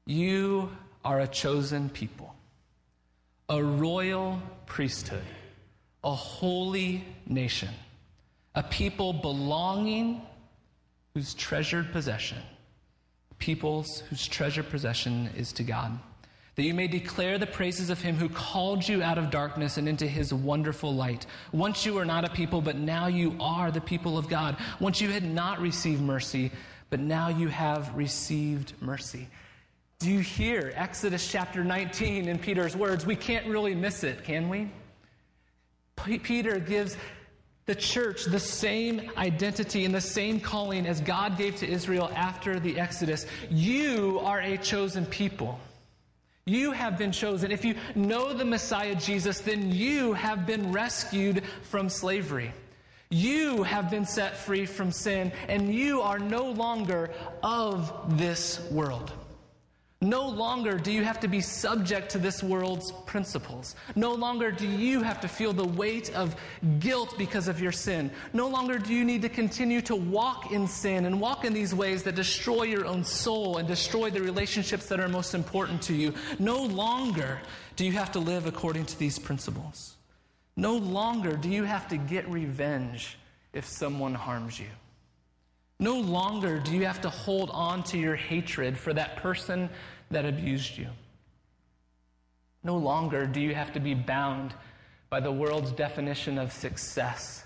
You 0.06 0.70
are 1.04 1.20
a 1.20 1.28
chosen 1.28 1.90
people, 1.90 2.34
a 3.50 3.62
royal 3.62 4.40
priesthood, 4.64 5.26
a 6.02 6.14
holy 6.14 7.04
nation, 7.26 7.74
a 8.54 8.62
people 8.62 9.12
belonging 9.12 10.22
whose 11.14 11.34
treasured 11.34 11.92
possession, 11.92 12.38
peoples 13.38 14.00
whose 14.08 14.26
treasured 14.26 14.68
possession 14.70 15.30
is 15.36 15.52
to 15.54 15.62
God, 15.62 15.98
that 16.56 16.62
you 16.62 16.74
may 16.74 16.86
declare 16.86 17.38
the 17.38 17.46
praises 17.46 17.90
of 17.90 18.00
him 18.00 18.16
who 18.16 18.28
called 18.28 18.86
you 18.86 19.02
out 19.02 19.18
of 19.18 19.30
darkness 19.30 19.76
and 19.76 19.88
into 19.88 20.06
his 20.06 20.32
wonderful 20.32 20.94
light. 20.94 21.26
Once 21.52 21.86
you 21.86 21.94
were 21.94 22.04
not 22.04 22.24
a 22.24 22.30
people, 22.30 22.60
but 22.60 22.76
now 22.76 23.06
you 23.06 23.36
are 23.40 23.70
the 23.70 23.80
people 23.80 24.18
of 24.18 24.28
God. 24.28 24.56
Once 24.78 25.00
you 25.00 25.10
had 25.10 25.24
not 25.24 25.60
received 25.60 26.02
mercy, 26.02 26.50
but 26.90 27.00
now 27.00 27.28
you 27.28 27.48
have 27.48 27.94
received 27.96 28.74
mercy. 28.80 29.28
Do 30.00 30.10
you 30.10 30.20
hear 30.20 30.72
Exodus 30.76 31.30
chapter 31.30 31.62
19 31.62 32.28
in 32.28 32.38
Peter's 32.38 32.76
words? 32.76 33.04
We 33.04 33.16
can't 33.16 33.46
really 33.46 33.74
miss 33.74 34.02
it, 34.02 34.24
can 34.24 34.48
we? 34.48 34.70
Peter 35.96 36.58
gives 36.58 36.96
the 37.66 37.74
church 37.74 38.24
the 38.24 38.40
same 38.40 39.10
identity 39.16 39.84
and 39.84 39.94
the 39.94 40.00
same 40.00 40.40
calling 40.40 40.86
as 40.86 41.00
God 41.00 41.38
gave 41.38 41.56
to 41.56 41.68
Israel 41.68 42.10
after 42.14 42.58
the 42.58 42.78
Exodus. 42.78 43.26
You 43.50 44.20
are 44.24 44.40
a 44.40 44.56
chosen 44.58 45.06
people. 45.06 45.60
You 46.46 46.72
have 46.72 46.98
been 46.98 47.12
chosen. 47.12 47.52
If 47.52 47.64
you 47.64 47.74
know 47.94 48.32
the 48.32 48.44
Messiah 48.44 48.96
Jesus, 48.96 49.40
then 49.40 49.70
you 49.70 50.14
have 50.14 50.46
been 50.46 50.72
rescued 50.72 51.44
from 51.62 51.88
slavery. 51.88 52.52
You 53.10 53.62
have 53.64 53.90
been 53.90 54.06
set 54.06 54.36
free 54.36 54.66
from 54.66 54.90
sin, 54.90 55.32
and 55.48 55.74
you 55.74 56.00
are 56.00 56.18
no 56.18 56.50
longer 56.50 57.10
of 57.42 58.18
this 58.18 58.60
world. 58.70 59.12
No 60.02 60.26
longer 60.26 60.78
do 60.78 60.90
you 60.90 61.04
have 61.04 61.20
to 61.20 61.28
be 61.28 61.42
subject 61.42 62.12
to 62.12 62.18
this 62.18 62.42
world's 62.42 62.90
principles. 63.04 63.76
No 63.94 64.14
longer 64.14 64.50
do 64.50 64.66
you 64.66 65.02
have 65.02 65.20
to 65.20 65.28
feel 65.28 65.52
the 65.52 65.66
weight 65.66 66.14
of 66.14 66.34
guilt 66.78 67.18
because 67.18 67.48
of 67.48 67.60
your 67.60 67.70
sin. 67.70 68.10
No 68.32 68.48
longer 68.48 68.78
do 68.78 68.94
you 68.94 69.04
need 69.04 69.20
to 69.20 69.28
continue 69.28 69.82
to 69.82 69.94
walk 69.94 70.52
in 70.52 70.66
sin 70.66 71.04
and 71.04 71.20
walk 71.20 71.44
in 71.44 71.52
these 71.52 71.74
ways 71.74 72.02
that 72.04 72.14
destroy 72.14 72.62
your 72.62 72.86
own 72.86 73.04
soul 73.04 73.58
and 73.58 73.68
destroy 73.68 74.08
the 74.08 74.22
relationships 74.22 74.86
that 74.86 75.00
are 75.00 75.08
most 75.08 75.34
important 75.34 75.82
to 75.82 75.94
you. 75.94 76.14
No 76.38 76.62
longer 76.62 77.38
do 77.76 77.84
you 77.84 77.92
have 77.92 78.12
to 78.12 78.20
live 78.20 78.46
according 78.46 78.86
to 78.86 78.98
these 78.98 79.18
principles. 79.18 79.98
No 80.56 80.78
longer 80.78 81.36
do 81.36 81.50
you 81.50 81.64
have 81.64 81.88
to 81.88 81.98
get 81.98 82.26
revenge 82.26 83.18
if 83.52 83.66
someone 83.66 84.14
harms 84.14 84.58
you. 84.58 84.68
No 85.80 85.94
longer 85.98 86.58
do 86.58 86.76
you 86.76 86.84
have 86.84 87.00
to 87.00 87.08
hold 87.08 87.48
on 87.50 87.82
to 87.84 87.98
your 87.98 88.14
hatred 88.14 88.76
for 88.76 88.92
that 88.92 89.16
person 89.16 89.70
that 90.10 90.26
abused 90.26 90.76
you. 90.76 90.88
No 92.62 92.76
longer 92.76 93.26
do 93.26 93.40
you 93.40 93.54
have 93.54 93.72
to 93.72 93.80
be 93.80 93.94
bound 93.94 94.52
by 95.08 95.20
the 95.20 95.32
world's 95.32 95.72
definition 95.72 96.36
of 96.36 96.52
success 96.52 97.44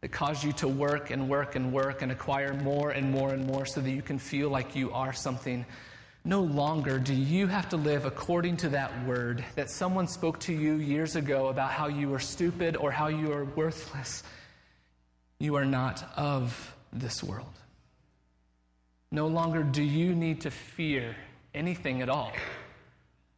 that 0.00 0.08
caused 0.08 0.42
you 0.42 0.52
to 0.52 0.66
work 0.66 1.10
and 1.10 1.28
work 1.28 1.56
and 1.56 1.74
work 1.74 2.00
and 2.00 2.10
acquire 2.10 2.54
more 2.54 2.90
and 2.90 3.10
more 3.10 3.34
and 3.34 3.46
more 3.46 3.66
so 3.66 3.82
that 3.82 3.90
you 3.90 4.00
can 4.00 4.18
feel 4.18 4.48
like 4.48 4.74
you 4.74 4.90
are 4.92 5.12
something. 5.12 5.66
No 6.24 6.40
longer 6.40 6.98
do 6.98 7.12
you 7.12 7.48
have 7.48 7.68
to 7.68 7.76
live 7.76 8.06
according 8.06 8.56
to 8.58 8.70
that 8.70 9.06
word 9.06 9.44
that 9.56 9.68
someone 9.68 10.08
spoke 10.08 10.40
to 10.40 10.54
you 10.54 10.76
years 10.76 11.16
ago 11.16 11.48
about 11.48 11.70
how 11.70 11.88
you 11.88 12.14
are 12.14 12.18
stupid 12.18 12.76
or 12.78 12.90
how 12.90 13.08
you 13.08 13.30
are 13.30 13.44
worthless. 13.44 14.22
You 15.38 15.56
are 15.56 15.66
not 15.66 16.02
of 16.16 16.74
this 16.90 17.22
world. 17.22 17.52
No 19.14 19.28
longer 19.28 19.62
do 19.62 19.80
you 19.80 20.12
need 20.12 20.40
to 20.40 20.50
fear 20.50 21.14
anything 21.54 22.02
at 22.02 22.08
all. 22.08 22.32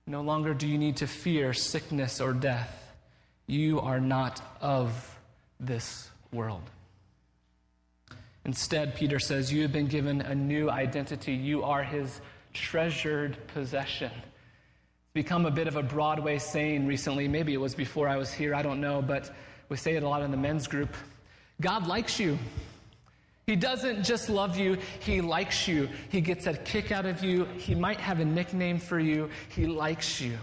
No 0.07 0.23
longer 0.23 0.55
do 0.55 0.67
you 0.67 0.79
need 0.79 0.97
to 0.97 1.07
fear 1.07 1.53
sickness 1.53 2.19
or 2.19 2.33
death. 2.33 2.95
You 3.47 3.81
are 3.81 4.01
not 4.01 4.41
of 4.63 5.19
this 5.61 6.09
world. 6.33 6.63
Instead, 8.47 8.95
Peter 8.95 9.19
says, 9.19 9.53
You 9.53 9.61
have 9.63 9.73
been 9.73 9.87
given 9.87 10.23
a 10.23 10.35
new 10.35 10.71
identity. 10.71 11.35
You 11.35 11.63
are 11.65 11.85
his 11.85 12.23
treasured 12.55 13.37
possession. 13.49 14.13
It's 14.15 15.13
become 15.13 15.45
a 15.45 15.51
bit 15.51 15.69
of 15.69 15.77
a 15.77 15.83
Broadway 15.83 16.39
saying 16.39 16.87
recently. 16.87 17.29
Maybe 17.29 17.53
it 17.53 17.61
was 17.61 17.75
before 17.75 18.09
I 18.09 18.17
was 18.17 18.33
here, 18.33 18.55
I 18.55 18.63
don't 18.63 18.81
know, 18.81 19.03
but 19.03 19.31
we 19.69 19.77
say 19.77 19.95
it 19.95 20.03
a 20.03 20.09
lot 20.09 20.23
in 20.23 20.31
the 20.31 20.39
men's 20.39 20.69
group. 20.69 20.95
God 21.61 21.87
likes 21.87 22.19
you. 22.19 22.39
He 23.47 23.55
doesn't 23.55 24.03
just 24.03 24.29
love 24.29 24.59
you, 24.59 24.77
He 25.01 25.21
likes 25.21 25.69
you. 25.69 25.89
He 26.09 26.21
gets 26.21 26.47
a 26.47 26.55
kick 26.55 26.91
out 26.91 27.07
of 27.07 27.23
you. 27.23 27.45
He 27.57 27.75
might 27.75 28.01
have 28.01 28.19
a 28.19 28.25
nickname 28.25 28.79
for 28.79 28.99
you. 28.99 29.31
He 29.51 29.67
likes 29.67 30.21
you. 30.21 30.37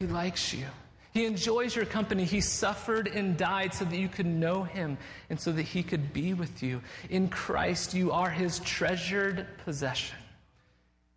He 0.00 0.06
likes 0.06 0.54
you. 0.54 0.66
He 1.12 1.24
enjoys 1.24 1.74
your 1.74 1.86
company. 1.86 2.24
He 2.24 2.40
suffered 2.40 3.08
and 3.08 3.36
died 3.36 3.72
so 3.72 3.84
that 3.86 3.96
you 3.96 4.08
could 4.08 4.26
know 4.26 4.62
Him 4.62 4.98
and 5.30 5.38
so 5.40 5.52
that 5.52 5.62
He 5.62 5.82
could 5.82 6.12
be 6.12 6.34
with 6.34 6.62
you. 6.62 6.82
In 7.10 7.28
Christ, 7.28 7.94
you 7.94 8.12
are 8.12 8.30
His 8.30 8.58
treasured 8.60 9.46
possession. 9.64 10.16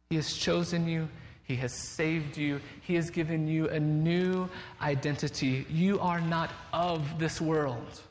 He 0.09 0.15
has 0.17 0.33
chosen 0.33 0.87
you. 0.87 1.07
He 1.43 1.55
has 1.57 1.73
saved 1.73 2.37
you. 2.37 2.61
He 2.81 2.95
has 2.95 3.09
given 3.09 3.47
you 3.47 3.69
a 3.69 3.79
new 3.79 4.49
identity. 4.81 5.65
You 5.69 5.99
are 5.99 6.21
not 6.21 6.51
of 6.73 7.19
this 7.19 7.41
world. 7.41 8.01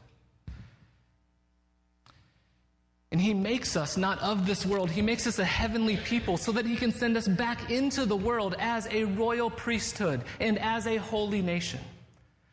And 3.11 3.21
he 3.21 3.33
makes 3.33 3.75
us 3.75 3.97
not 3.97 4.21
of 4.21 4.47
this 4.47 4.67
world. 4.67 4.91
He 4.91 5.01
makes 5.01 5.27
us 5.27 5.39
a 5.39 5.45
heavenly 5.45 5.97
people 5.97 6.37
so 6.37 6.53
that 6.53 6.67
he 6.67 6.77
can 6.77 6.93
send 6.93 7.17
us 7.17 7.27
back 7.27 7.71
into 7.71 8.05
the 8.05 8.17
world 8.17 8.55
as 8.59 8.87
a 8.91 9.05
royal 9.05 9.51
priesthood 9.51 10.23
and 10.41 10.59
as 10.59 10.87
a 10.87 10.97
holy 10.97 11.41
nation. 11.41 11.81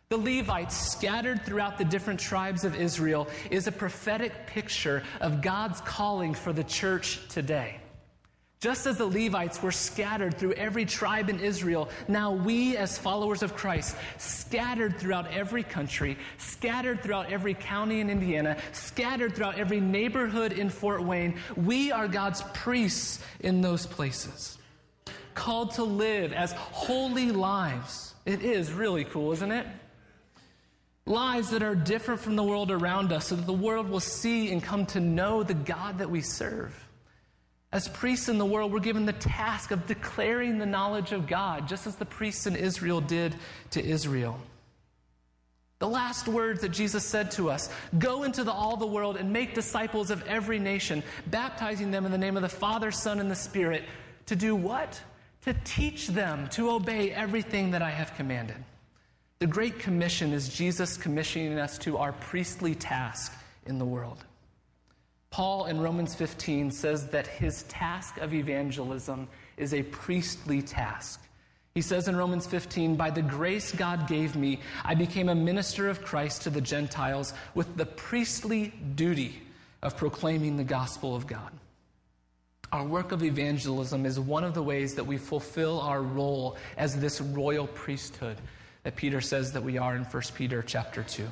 The 0.10 0.18
Levites, 0.18 0.76
scattered 0.76 1.44
throughout 1.46 1.78
the 1.78 1.84
different 1.84 2.20
tribes 2.20 2.64
of 2.64 2.76
Israel, 2.76 3.28
is 3.52 3.68
a 3.68 3.72
prophetic 3.72 4.48
picture 4.48 5.04
of 5.20 5.42
God's 5.42 5.82
calling 5.82 6.34
for 6.34 6.54
the 6.54 6.64
church 6.64 7.28
today. 7.28 7.82
Just 8.62 8.88
as 8.88 8.98
the 8.98 9.06
Levites 9.06 9.62
were 9.62 9.72
scattered 9.72 10.38
through 10.38 10.54
every 10.54 10.86
tribe 10.86 11.30
in 11.30 11.40
Israel, 11.40 11.90
now 12.08 12.32
we, 12.32 12.78
as 12.78 12.98
followers 12.98 13.44
of 13.44 13.56
Christ, 13.56 13.96
scattered 14.18 14.98
throughout 14.98 15.32
every 15.32 15.62
country, 15.62 16.18
scattered 16.38 17.04
throughout 17.04 17.32
every 17.32 17.54
county 17.54 18.00
in 18.00 18.10
Indiana, 18.10 18.58
scattered 18.72 19.36
throughout 19.36 19.60
every 19.60 19.82
neighborhood 19.82 20.54
in 20.54 20.70
Fort 20.70 21.04
Wayne, 21.04 21.38
we 21.56 21.92
are 21.92 22.08
God's 22.08 22.44
priests 22.54 23.20
in 23.42 23.62
those 23.62 23.86
places. 23.86 24.58
Called 25.34 25.72
to 25.72 25.84
live 25.84 26.32
as 26.32 26.54
holy 26.54 27.32
lives. 27.32 28.16
It 28.26 28.42
is 28.42 28.72
really 28.72 29.04
cool, 29.04 29.34
isn't 29.34 29.52
it? 29.52 29.68
Lives 31.06 31.50
that 31.52 31.62
are 31.62 31.76
different 31.76 32.22
from 32.22 32.36
the 32.38 32.44
world 32.44 32.72
around 32.72 33.12
us 33.12 33.28
so 33.28 33.36
that 33.36 33.46
the 33.46 33.54
world 33.54 33.90
will 33.90 34.00
see 34.00 34.52
and 34.52 34.64
come 34.64 34.86
to 34.88 35.00
know 35.00 35.44
the 35.44 35.54
God 35.54 36.00
that 36.00 36.10
we 36.10 36.22
serve. 36.22 36.74
As 37.76 37.90
priests 37.90 38.30
in 38.30 38.38
the 38.38 38.46
world, 38.46 38.72
we're 38.72 38.80
given 38.80 39.06
the 39.06 39.12
task 39.12 39.72
of 39.72 39.86
declaring 39.86 40.60
the 40.60 40.66
knowledge 40.66 41.12
of 41.12 41.28
God, 41.28 41.68
just 41.68 41.86
as 41.88 41.98
the 41.98 42.06
priests 42.06 42.48
in 42.48 42.56
Israel 42.56 43.02
did 43.02 43.36
to 43.72 43.84
Israel. 43.84 44.40
The 45.80 45.90
last 45.90 46.30
words 46.30 46.62
that 46.62 46.70
Jesus 46.70 47.04
said 47.04 47.32
to 47.32 47.50
us 47.50 47.70
go 48.00 48.24
into 48.24 48.46
the, 48.46 48.52
all 48.54 48.78
the 48.78 48.88
world 48.88 49.18
and 49.18 49.34
make 49.34 49.54
disciples 49.54 50.10
of 50.10 50.26
every 50.26 50.58
nation, 50.58 51.04
baptizing 51.28 51.92
them 51.92 52.06
in 52.06 52.14
the 52.14 52.18
name 52.18 52.38
of 52.38 52.44
the 52.44 52.48
Father, 52.48 52.92
Son, 52.92 53.20
and 53.20 53.30
the 53.30 53.36
Spirit. 53.36 53.84
To 54.28 54.38
do 54.38 54.56
what? 54.56 55.02
To 55.42 55.54
teach 55.66 56.08
them 56.08 56.48
to 56.52 56.70
obey 56.70 57.12
everything 57.12 57.72
that 57.72 57.82
I 57.82 57.90
have 57.90 58.16
commanded. 58.16 58.56
The 59.40 59.48
Great 59.48 59.80
Commission 59.80 60.32
is 60.32 60.48
Jesus 60.48 60.96
commissioning 60.96 61.60
us 61.60 61.78
to 61.80 61.98
our 61.98 62.14
priestly 62.14 62.74
task 62.74 63.34
in 63.66 63.80
the 63.80 63.86
world. 63.86 64.24
Paul 65.36 65.66
in 65.66 65.82
Romans 65.82 66.16
15 66.16 66.72
says 66.72 67.08
that 67.08 67.28
his 67.28 67.64
task 67.64 68.20
of 68.20 68.34
evangelism 68.34 69.28
is 69.58 69.74
a 69.74 69.84
priestly 69.84 70.62
task. 70.62 71.22
He 71.74 71.82
says 71.82 72.08
in 72.08 72.16
Romans 72.16 72.48
15, 72.48 72.96
By 72.96 73.10
the 73.10 73.22
grace 73.22 73.74
God 73.74 74.08
gave 74.08 74.38
me, 74.38 74.62
I 74.86 74.96
became 74.96 75.28
a 75.28 75.36
minister 75.36 75.90
of 75.90 76.02
Christ 76.06 76.44
to 76.44 76.50
the 76.50 76.62
Gentiles 76.62 77.34
with 77.54 77.76
the 77.76 77.86
priestly 77.86 78.74
duty 78.96 79.42
of 79.84 79.98
proclaiming 79.98 80.56
the 80.56 80.64
gospel 80.64 81.18
of 81.18 81.28
God. 81.28 81.52
Our 82.72 82.86
work 82.86 83.12
of 83.12 83.22
evangelism 83.22 84.06
is 84.06 84.18
one 84.18 84.46
of 84.46 84.54
the 84.54 84.64
ways 84.64 84.96
that 84.96 85.04
we 85.06 85.18
fulfill 85.18 85.82
our 85.82 86.02
role 86.02 86.56
as 86.78 86.98
this 86.98 87.20
royal 87.20 87.68
priesthood 87.68 88.38
that 88.84 88.96
Peter 88.96 89.20
says 89.20 89.52
that 89.52 89.64
we 89.64 89.78
are 89.78 89.98
in 89.98 90.06
1 90.06 90.24
Peter 90.34 90.64
chapter 90.66 91.04
2. 91.04 91.28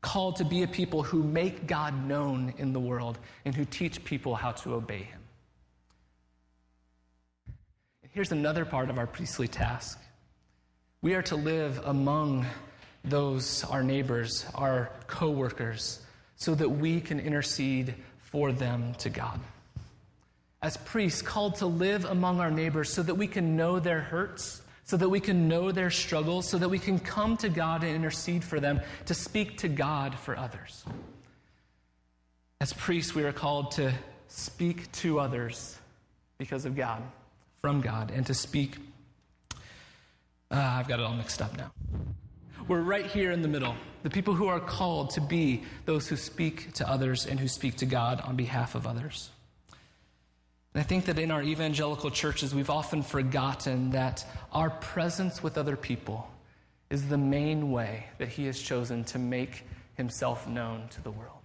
Called 0.00 0.36
to 0.36 0.44
be 0.44 0.62
a 0.62 0.68
people 0.68 1.02
who 1.02 1.22
make 1.22 1.66
God 1.66 2.06
known 2.06 2.54
in 2.56 2.72
the 2.72 2.80
world 2.80 3.18
and 3.44 3.54
who 3.54 3.64
teach 3.64 4.02
people 4.04 4.34
how 4.34 4.52
to 4.52 4.74
obey 4.74 5.02
him. 5.02 5.20
Here's 8.12 8.32
another 8.32 8.64
part 8.64 8.90
of 8.90 8.98
our 8.98 9.06
priestly 9.06 9.46
task. 9.46 10.00
We 11.00 11.14
are 11.14 11.22
to 11.22 11.36
live 11.36 11.80
among 11.84 12.44
those, 13.04 13.62
our 13.64 13.82
neighbors, 13.82 14.44
our 14.54 14.90
co-workers, 15.06 16.00
so 16.36 16.54
that 16.56 16.68
we 16.68 17.00
can 17.00 17.20
intercede 17.20 17.94
for 18.18 18.52
them 18.52 18.94
to 18.98 19.10
God. 19.10 19.38
As 20.60 20.76
priests, 20.76 21.22
called 21.22 21.56
to 21.56 21.66
live 21.66 22.04
among 22.04 22.40
our 22.40 22.50
neighbors 22.50 22.92
so 22.92 23.02
that 23.02 23.14
we 23.14 23.26
can 23.26 23.56
know 23.56 23.78
their 23.78 24.00
hurts, 24.00 24.60
so 24.90 24.96
that 24.96 25.08
we 25.08 25.20
can 25.20 25.46
know 25.46 25.70
their 25.70 25.88
struggles, 25.88 26.48
so 26.48 26.58
that 26.58 26.68
we 26.68 26.76
can 26.76 26.98
come 26.98 27.36
to 27.36 27.48
God 27.48 27.84
and 27.84 27.94
intercede 27.94 28.42
for 28.42 28.58
them, 28.58 28.80
to 29.06 29.14
speak 29.14 29.58
to 29.58 29.68
God 29.68 30.18
for 30.18 30.36
others. 30.36 30.84
As 32.60 32.72
priests, 32.72 33.14
we 33.14 33.22
are 33.22 33.32
called 33.32 33.70
to 33.72 33.92
speak 34.26 34.90
to 34.90 35.20
others 35.20 35.78
because 36.38 36.64
of 36.64 36.74
God 36.74 37.04
from 37.60 37.80
God 37.82 38.10
and 38.10 38.26
to 38.26 38.34
speak. 38.34 38.78
Uh, 40.50 40.56
I've 40.56 40.88
got 40.88 40.98
it 40.98 41.04
all 41.04 41.14
mixed 41.14 41.40
up 41.40 41.56
now. 41.56 41.70
We're 42.66 42.80
right 42.80 43.06
here 43.06 43.30
in 43.30 43.42
the 43.42 43.48
middle. 43.48 43.76
The 44.02 44.10
people 44.10 44.34
who 44.34 44.48
are 44.48 44.58
called 44.58 45.10
to 45.10 45.20
be 45.20 45.62
those 45.84 46.08
who 46.08 46.16
speak 46.16 46.72
to 46.74 46.90
others 46.90 47.26
and 47.26 47.38
who 47.38 47.46
speak 47.46 47.76
to 47.76 47.86
God 47.86 48.20
on 48.22 48.34
behalf 48.34 48.74
of 48.74 48.88
others. 48.88 49.30
And 50.74 50.80
I 50.80 50.84
think 50.84 51.06
that 51.06 51.18
in 51.18 51.30
our 51.30 51.42
evangelical 51.42 52.10
churches, 52.10 52.54
we've 52.54 52.70
often 52.70 53.02
forgotten 53.02 53.90
that 53.90 54.24
our 54.52 54.70
presence 54.70 55.42
with 55.42 55.58
other 55.58 55.76
people 55.76 56.30
is 56.90 57.08
the 57.08 57.18
main 57.18 57.70
way 57.72 58.06
that 58.18 58.28
He 58.28 58.46
has 58.46 58.60
chosen 58.60 59.04
to 59.04 59.18
make 59.18 59.64
Himself 59.94 60.46
known 60.46 60.88
to 60.90 61.02
the 61.02 61.10
world. 61.10 61.40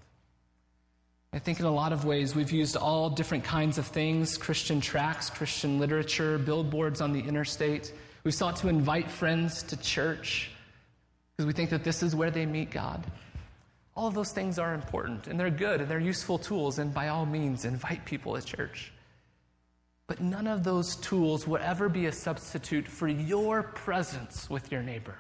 I 1.34 1.40
think 1.40 1.60
in 1.60 1.66
a 1.66 1.72
lot 1.72 1.92
of 1.92 2.06
ways 2.06 2.34
we've 2.34 2.52
used 2.52 2.78
all 2.78 3.10
different 3.10 3.44
kinds 3.44 3.78
of 3.78 3.86
things 3.86 4.38
Christian 4.38 4.80
tracts, 4.80 5.30
Christian 5.30 5.80
literature, 5.80 6.38
billboards 6.38 7.02
on 7.02 7.12
the 7.12 7.20
interstate. 7.20 7.92
We 8.24 8.32
sought 8.32 8.56
to 8.58 8.70
invite 8.70 9.12
friends 9.12 9.62
to 9.64 9.78
church 9.78 10.50
because 11.36 11.46
we 11.46 11.52
think 11.52 11.72
that 11.72 11.84
this 11.84 12.02
is 12.02 12.16
where 12.16 12.32
they 12.32 12.46
meet 12.46 12.72
God. 12.72 13.04
All 13.98 14.08
of 14.08 14.14
those 14.14 14.32
things 14.32 14.58
are 14.58 14.74
important 14.74 15.28
and 15.28 15.38
they're 15.38 15.50
good 15.50 15.82
and 15.82 15.90
they're 15.90 16.00
useful 16.00 16.38
tools, 16.38 16.80
and 16.80 16.94
by 16.94 17.10
all 17.10 17.26
means, 17.26 17.66
invite 17.66 18.06
people 18.06 18.36
to 18.36 18.42
church. 18.42 18.94
But 20.08 20.22
none 20.22 20.48
of 20.48 20.64
those 20.64 20.96
tools 20.98 21.48
will 21.48 21.58
ever 21.62 21.90
be 21.90 22.06
a 22.06 22.12
substitute 22.12 22.88
for 22.88 23.08
your 23.08 23.64
presence 23.64 24.50
with 24.50 24.72
your 24.72 24.84
neighbor. 24.84 25.16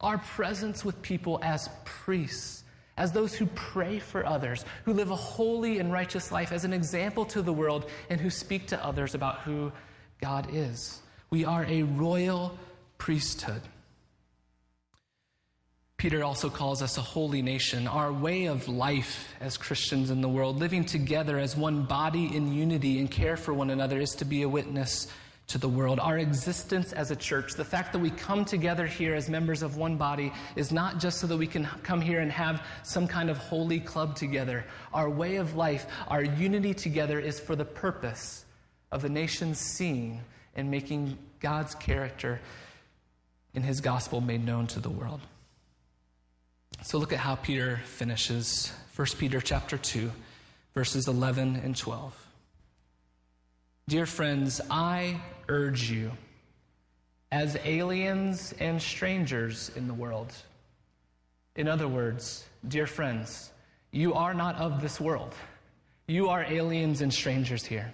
Our 0.00 0.18
presence 0.18 0.84
with 0.84 1.02
people 1.02 1.38
as 1.42 1.68
priests 1.84 2.64
as 3.00 3.12
those 3.12 3.34
who 3.34 3.46
pray 3.46 3.98
for 3.98 4.26
others, 4.26 4.64
who 4.84 4.92
live 4.92 5.10
a 5.10 5.16
holy 5.16 5.78
and 5.78 5.90
righteous 5.90 6.30
life 6.30 6.52
as 6.52 6.64
an 6.64 6.72
example 6.74 7.24
to 7.24 7.40
the 7.40 7.52
world, 7.52 7.88
and 8.10 8.20
who 8.20 8.28
speak 8.28 8.66
to 8.66 8.84
others 8.84 9.14
about 9.14 9.38
who 9.40 9.72
God 10.20 10.48
is. 10.52 11.00
We 11.30 11.46
are 11.46 11.64
a 11.64 11.82
royal 11.82 12.58
priesthood. 12.98 13.62
Peter 16.00 16.24
also 16.24 16.48
calls 16.48 16.80
us 16.80 16.96
a 16.96 17.02
holy 17.02 17.42
nation. 17.42 17.86
Our 17.86 18.10
way 18.10 18.46
of 18.46 18.66
life 18.68 19.34
as 19.38 19.58
Christians 19.58 20.08
in 20.08 20.22
the 20.22 20.30
world, 20.30 20.58
living 20.58 20.82
together 20.82 21.38
as 21.38 21.54
one 21.54 21.82
body 21.82 22.34
in 22.34 22.54
unity 22.54 23.00
and 23.00 23.10
care 23.10 23.36
for 23.36 23.52
one 23.52 23.68
another, 23.68 24.00
is 24.00 24.12
to 24.12 24.24
be 24.24 24.40
a 24.40 24.48
witness 24.48 25.08
to 25.48 25.58
the 25.58 25.68
world. 25.68 26.00
Our 26.00 26.16
existence 26.16 26.94
as 26.94 27.10
a 27.10 27.16
church, 27.16 27.52
the 27.52 27.66
fact 27.66 27.92
that 27.92 27.98
we 27.98 28.08
come 28.08 28.46
together 28.46 28.86
here 28.86 29.14
as 29.14 29.28
members 29.28 29.60
of 29.60 29.76
one 29.76 29.98
body, 29.98 30.32
is 30.56 30.72
not 30.72 31.00
just 31.00 31.18
so 31.18 31.26
that 31.26 31.36
we 31.36 31.46
can 31.46 31.68
come 31.82 32.00
here 32.00 32.20
and 32.20 32.32
have 32.32 32.66
some 32.82 33.06
kind 33.06 33.28
of 33.28 33.36
holy 33.36 33.78
club 33.78 34.16
together. 34.16 34.64
Our 34.94 35.10
way 35.10 35.36
of 35.36 35.54
life, 35.54 35.84
our 36.08 36.24
unity 36.24 36.72
together, 36.72 37.20
is 37.20 37.38
for 37.38 37.54
the 37.54 37.66
purpose 37.66 38.46
of 38.90 39.02
the 39.02 39.10
nations 39.10 39.58
seeing 39.58 40.22
and 40.56 40.70
making 40.70 41.18
God's 41.40 41.74
character 41.74 42.40
in 43.52 43.62
his 43.62 43.82
gospel 43.82 44.22
made 44.22 44.46
known 44.46 44.66
to 44.68 44.80
the 44.80 44.88
world. 44.88 45.20
So 46.82 46.98
look 46.98 47.12
at 47.12 47.18
how 47.18 47.34
Peter 47.34 47.78
finishes. 47.84 48.72
1 48.96 49.06
Peter 49.18 49.40
chapter 49.40 49.76
2, 49.76 50.10
verses 50.74 51.08
11 51.08 51.56
and 51.56 51.76
12. 51.76 52.26
Dear 53.86 54.06
friends, 54.06 54.60
I 54.70 55.20
urge 55.48 55.90
you, 55.90 56.10
as 57.30 57.56
aliens 57.64 58.54
and 58.58 58.80
strangers 58.80 59.70
in 59.76 59.88
the 59.88 59.94
world. 59.94 60.32
In 61.54 61.68
other 61.68 61.86
words, 61.86 62.44
dear 62.66 62.86
friends, 62.86 63.50
you 63.90 64.14
are 64.14 64.32
not 64.32 64.56
of 64.56 64.80
this 64.80 65.00
world. 65.00 65.34
You 66.06 66.28
are 66.28 66.44
aliens 66.44 67.02
and 67.02 67.12
strangers 67.12 67.64
here. 67.64 67.92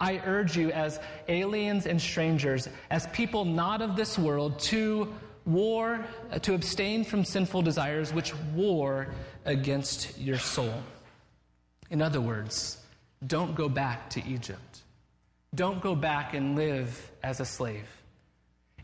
I 0.00 0.20
urge 0.26 0.56
you, 0.56 0.70
as 0.72 0.98
aliens 1.28 1.86
and 1.86 2.00
strangers, 2.00 2.68
as 2.90 3.06
people 3.08 3.44
not 3.44 3.80
of 3.80 3.94
this 3.96 4.18
world, 4.18 4.58
to 4.60 5.14
war, 5.46 6.04
uh, 6.30 6.38
to 6.40 6.54
abstain 6.54 7.04
from 7.04 7.24
sinful 7.24 7.62
desires 7.62 8.12
which 8.12 8.34
war 8.54 9.08
against 9.44 10.18
your 10.18 10.38
soul. 10.38 10.74
In 11.90 12.00
other 12.00 12.20
words, 12.20 12.78
don't 13.26 13.54
go 13.54 13.68
back 13.68 14.10
to 14.10 14.26
Egypt. 14.26 14.82
Don't 15.54 15.80
go 15.80 15.94
back 15.94 16.34
and 16.34 16.56
live 16.56 17.10
as 17.22 17.40
a 17.40 17.44
slave. 17.44 17.86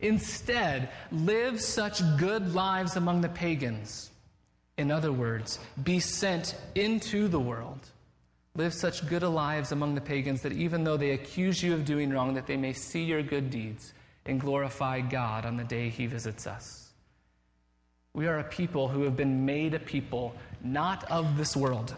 Instead, 0.00 0.88
live 1.10 1.60
such 1.60 2.00
good 2.16 2.54
lives 2.54 2.96
among 2.96 3.20
the 3.20 3.28
pagans. 3.28 4.10
In 4.78 4.90
other 4.90 5.12
words, 5.12 5.58
be 5.82 6.00
sent 6.00 6.54
into 6.74 7.28
the 7.28 7.40
world. 7.40 7.80
Live 8.54 8.72
such 8.72 9.06
good 9.08 9.22
lives 9.22 9.72
among 9.72 9.94
the 9.94 10.00
pagans 10.00 10.42
that 10.42 10.52
even 10.52 10.84
though 10.84 10.96
they 10.96 11.10
accuse 11.10 11.62
you 11.62 11.74
of 11.74 11.84
doing 11.84 12.10
wrong, 12.10 12.34
that 12.34 12.46
they 12.46 12.56
may 12.56 12.72
see 12.72 13.02
your 13.02 13.22
good 13.22 13.50
deeds 13.50 13.92
and 14.26 14.40
glorify 14.40 15.00
God 15.00 15.46
on 15.46 15.56
the 15.56 15.64
day 15.64 15.88
he 15.88 16.06
visits 16.06 16.46
us. 16.46 16.90
We 18.12 18.26
are 18.26 18.38
a 18.38 18.44
people 18.44 18.88
who 18.88 19.02
have 19.02 19.16
been 19.16 19.44
made 19.46 19.74
a 19.74 19.78
people 19.78 20.34
not 20.62 21.04
of 21.10 21.36
this 21.36 21.56
world 21.56 21.94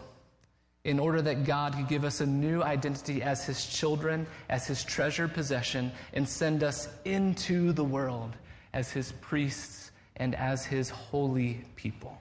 in 0.84 0.98
order 0.98 1.22
that 1.22 1.44
God 1.44 1.74
could 1.74 1.88
give 1.88 2.04
us 2.04 2.20
a 2.20 2.26
new 2.26 2.62
identity 2.62 3.22
as 3.22 3.44
His 3.44 3.64
children, 3.66 4.26
as 4.48 4.66
His 4.66 4.82
treasured 4.82 5.32
possession, 5.32 5.92
and 6.12 6.28
send 6.28 6.64
us 6.64 6.88
into 7.04 7.72
the 7.72 7.84
world 7.84 8.36
as 8.72 8.90
His 8.90 9.12
priests 9.20 9.92
and 10.16 10.34
as 10.34 10.64
His 10.64 10.90
holy 10.90 11.64
people. 11.76 12.18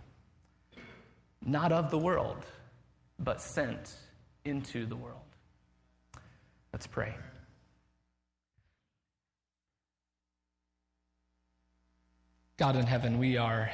Not 1.44 1.72
of 1.72 1.90
the 1.90 1.98
world, 1.98 2.46
but 3.18 3.42
sent 3.42 3.96
into 4.46 4.86
the 4.86 4.96
world. 4.96 5.18
Let's 6.72 6.88
pray. 6.88 7.16
God 12.62 12.76
in 12.76 12.86
heaven, 12.86 13.18
we 13.18 13.38
are 13.38 13.72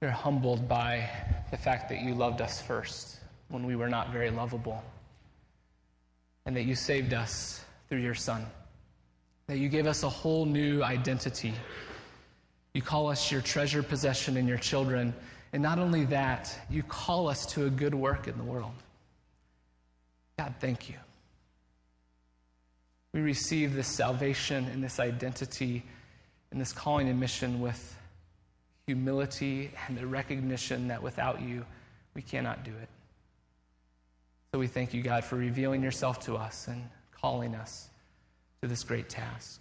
we're 0.00 0.08
humbled 0.08 0.66
by 0.66 1.06
the 1.50 1.58
fact 1.58 1.90
that 1.90 2.00
you 2.00 2.14
loved 2.14 2.40
us 2.40 2.62
first 2.62 3.18
when 3.48 3.66
we 3.66 3.76
were 3.76 3.90
not 3.90 4.14
very 4.14 4.30
lovable, 4.30 4.82
and 6.46 6.56
that 6.56 6.62
you 6.62 6.74
saved 6.74 7.12
us 7.12 7.62
through 7.90 7.98
your 7.98 8.14
Son, 8.14 8.46
that 9.46 9.58
you 9.58 9.68
gave 9.68 9.86
us 9.86 10.04
a 10.04 10.08
whole 10.08 10.46
new 10.46 10.82
identity. 10.82 11.52
You 12.72 12.80
call 12.80 13.08
us 13.08 13.30
your 13.30 13.42
treasure 13.42 13.82
possession 13.82 14.38
and 14.38 14.48
your 14.48 14.56
children. 14.56 15.12
And 15.52 15.62
not 15.62 15.78
only 15.78 16.06
that, 16.06 16.58
you 16.70 16.82
call 16.82 17.28
us 17.28 17.44
to 17.52 17.66
a 17.66 17.70
good 17.70 17.94
work 17.94 18.26
in 18.26 18.38
the 18.38 18.44
world. 18.44 18.72
God, 20.38 20.54
thank 20.60 20.88
you. 20.88 20.96
We 23.12 23.20
receive 23.20 23.74
this 23.74 23.86
salvation 23.86 24.64
and 24.72 24.82
this 24.82 24.98
identity 24.98 25.84
this 26.60 26.72
calling 26.72 27.08
and 27.08 27.20
mission 27.20 27.60
with 27.60 27.96
humility 28.86 29.70
and 29.86 29.96
the 29.96 30.06
recognition 30.06 30.88
that 30.88 31.02
without 31.02 31.42
you, 31.42 31.64
we 32.14 32.22
cannot 32.22 32.64
do 32.64 32.70
it. 32.70 32.88
So 34.52 34.58
we 34.58 34.66
thank 34.66 34.94
you, 34.94 35.02
God, 35.02 35.24
for 35.24 35.36
revealing 35.36 35.82
yourself 35.82 36.20
to 36.20 36.36
us 36.36 36.68
and 36.68 36.88
calling 37.12 37.54
us 37.54 37.88
to 38.62 38.68
this 38.68 38.84
great 38.84 39.08
task. 39.08 39.60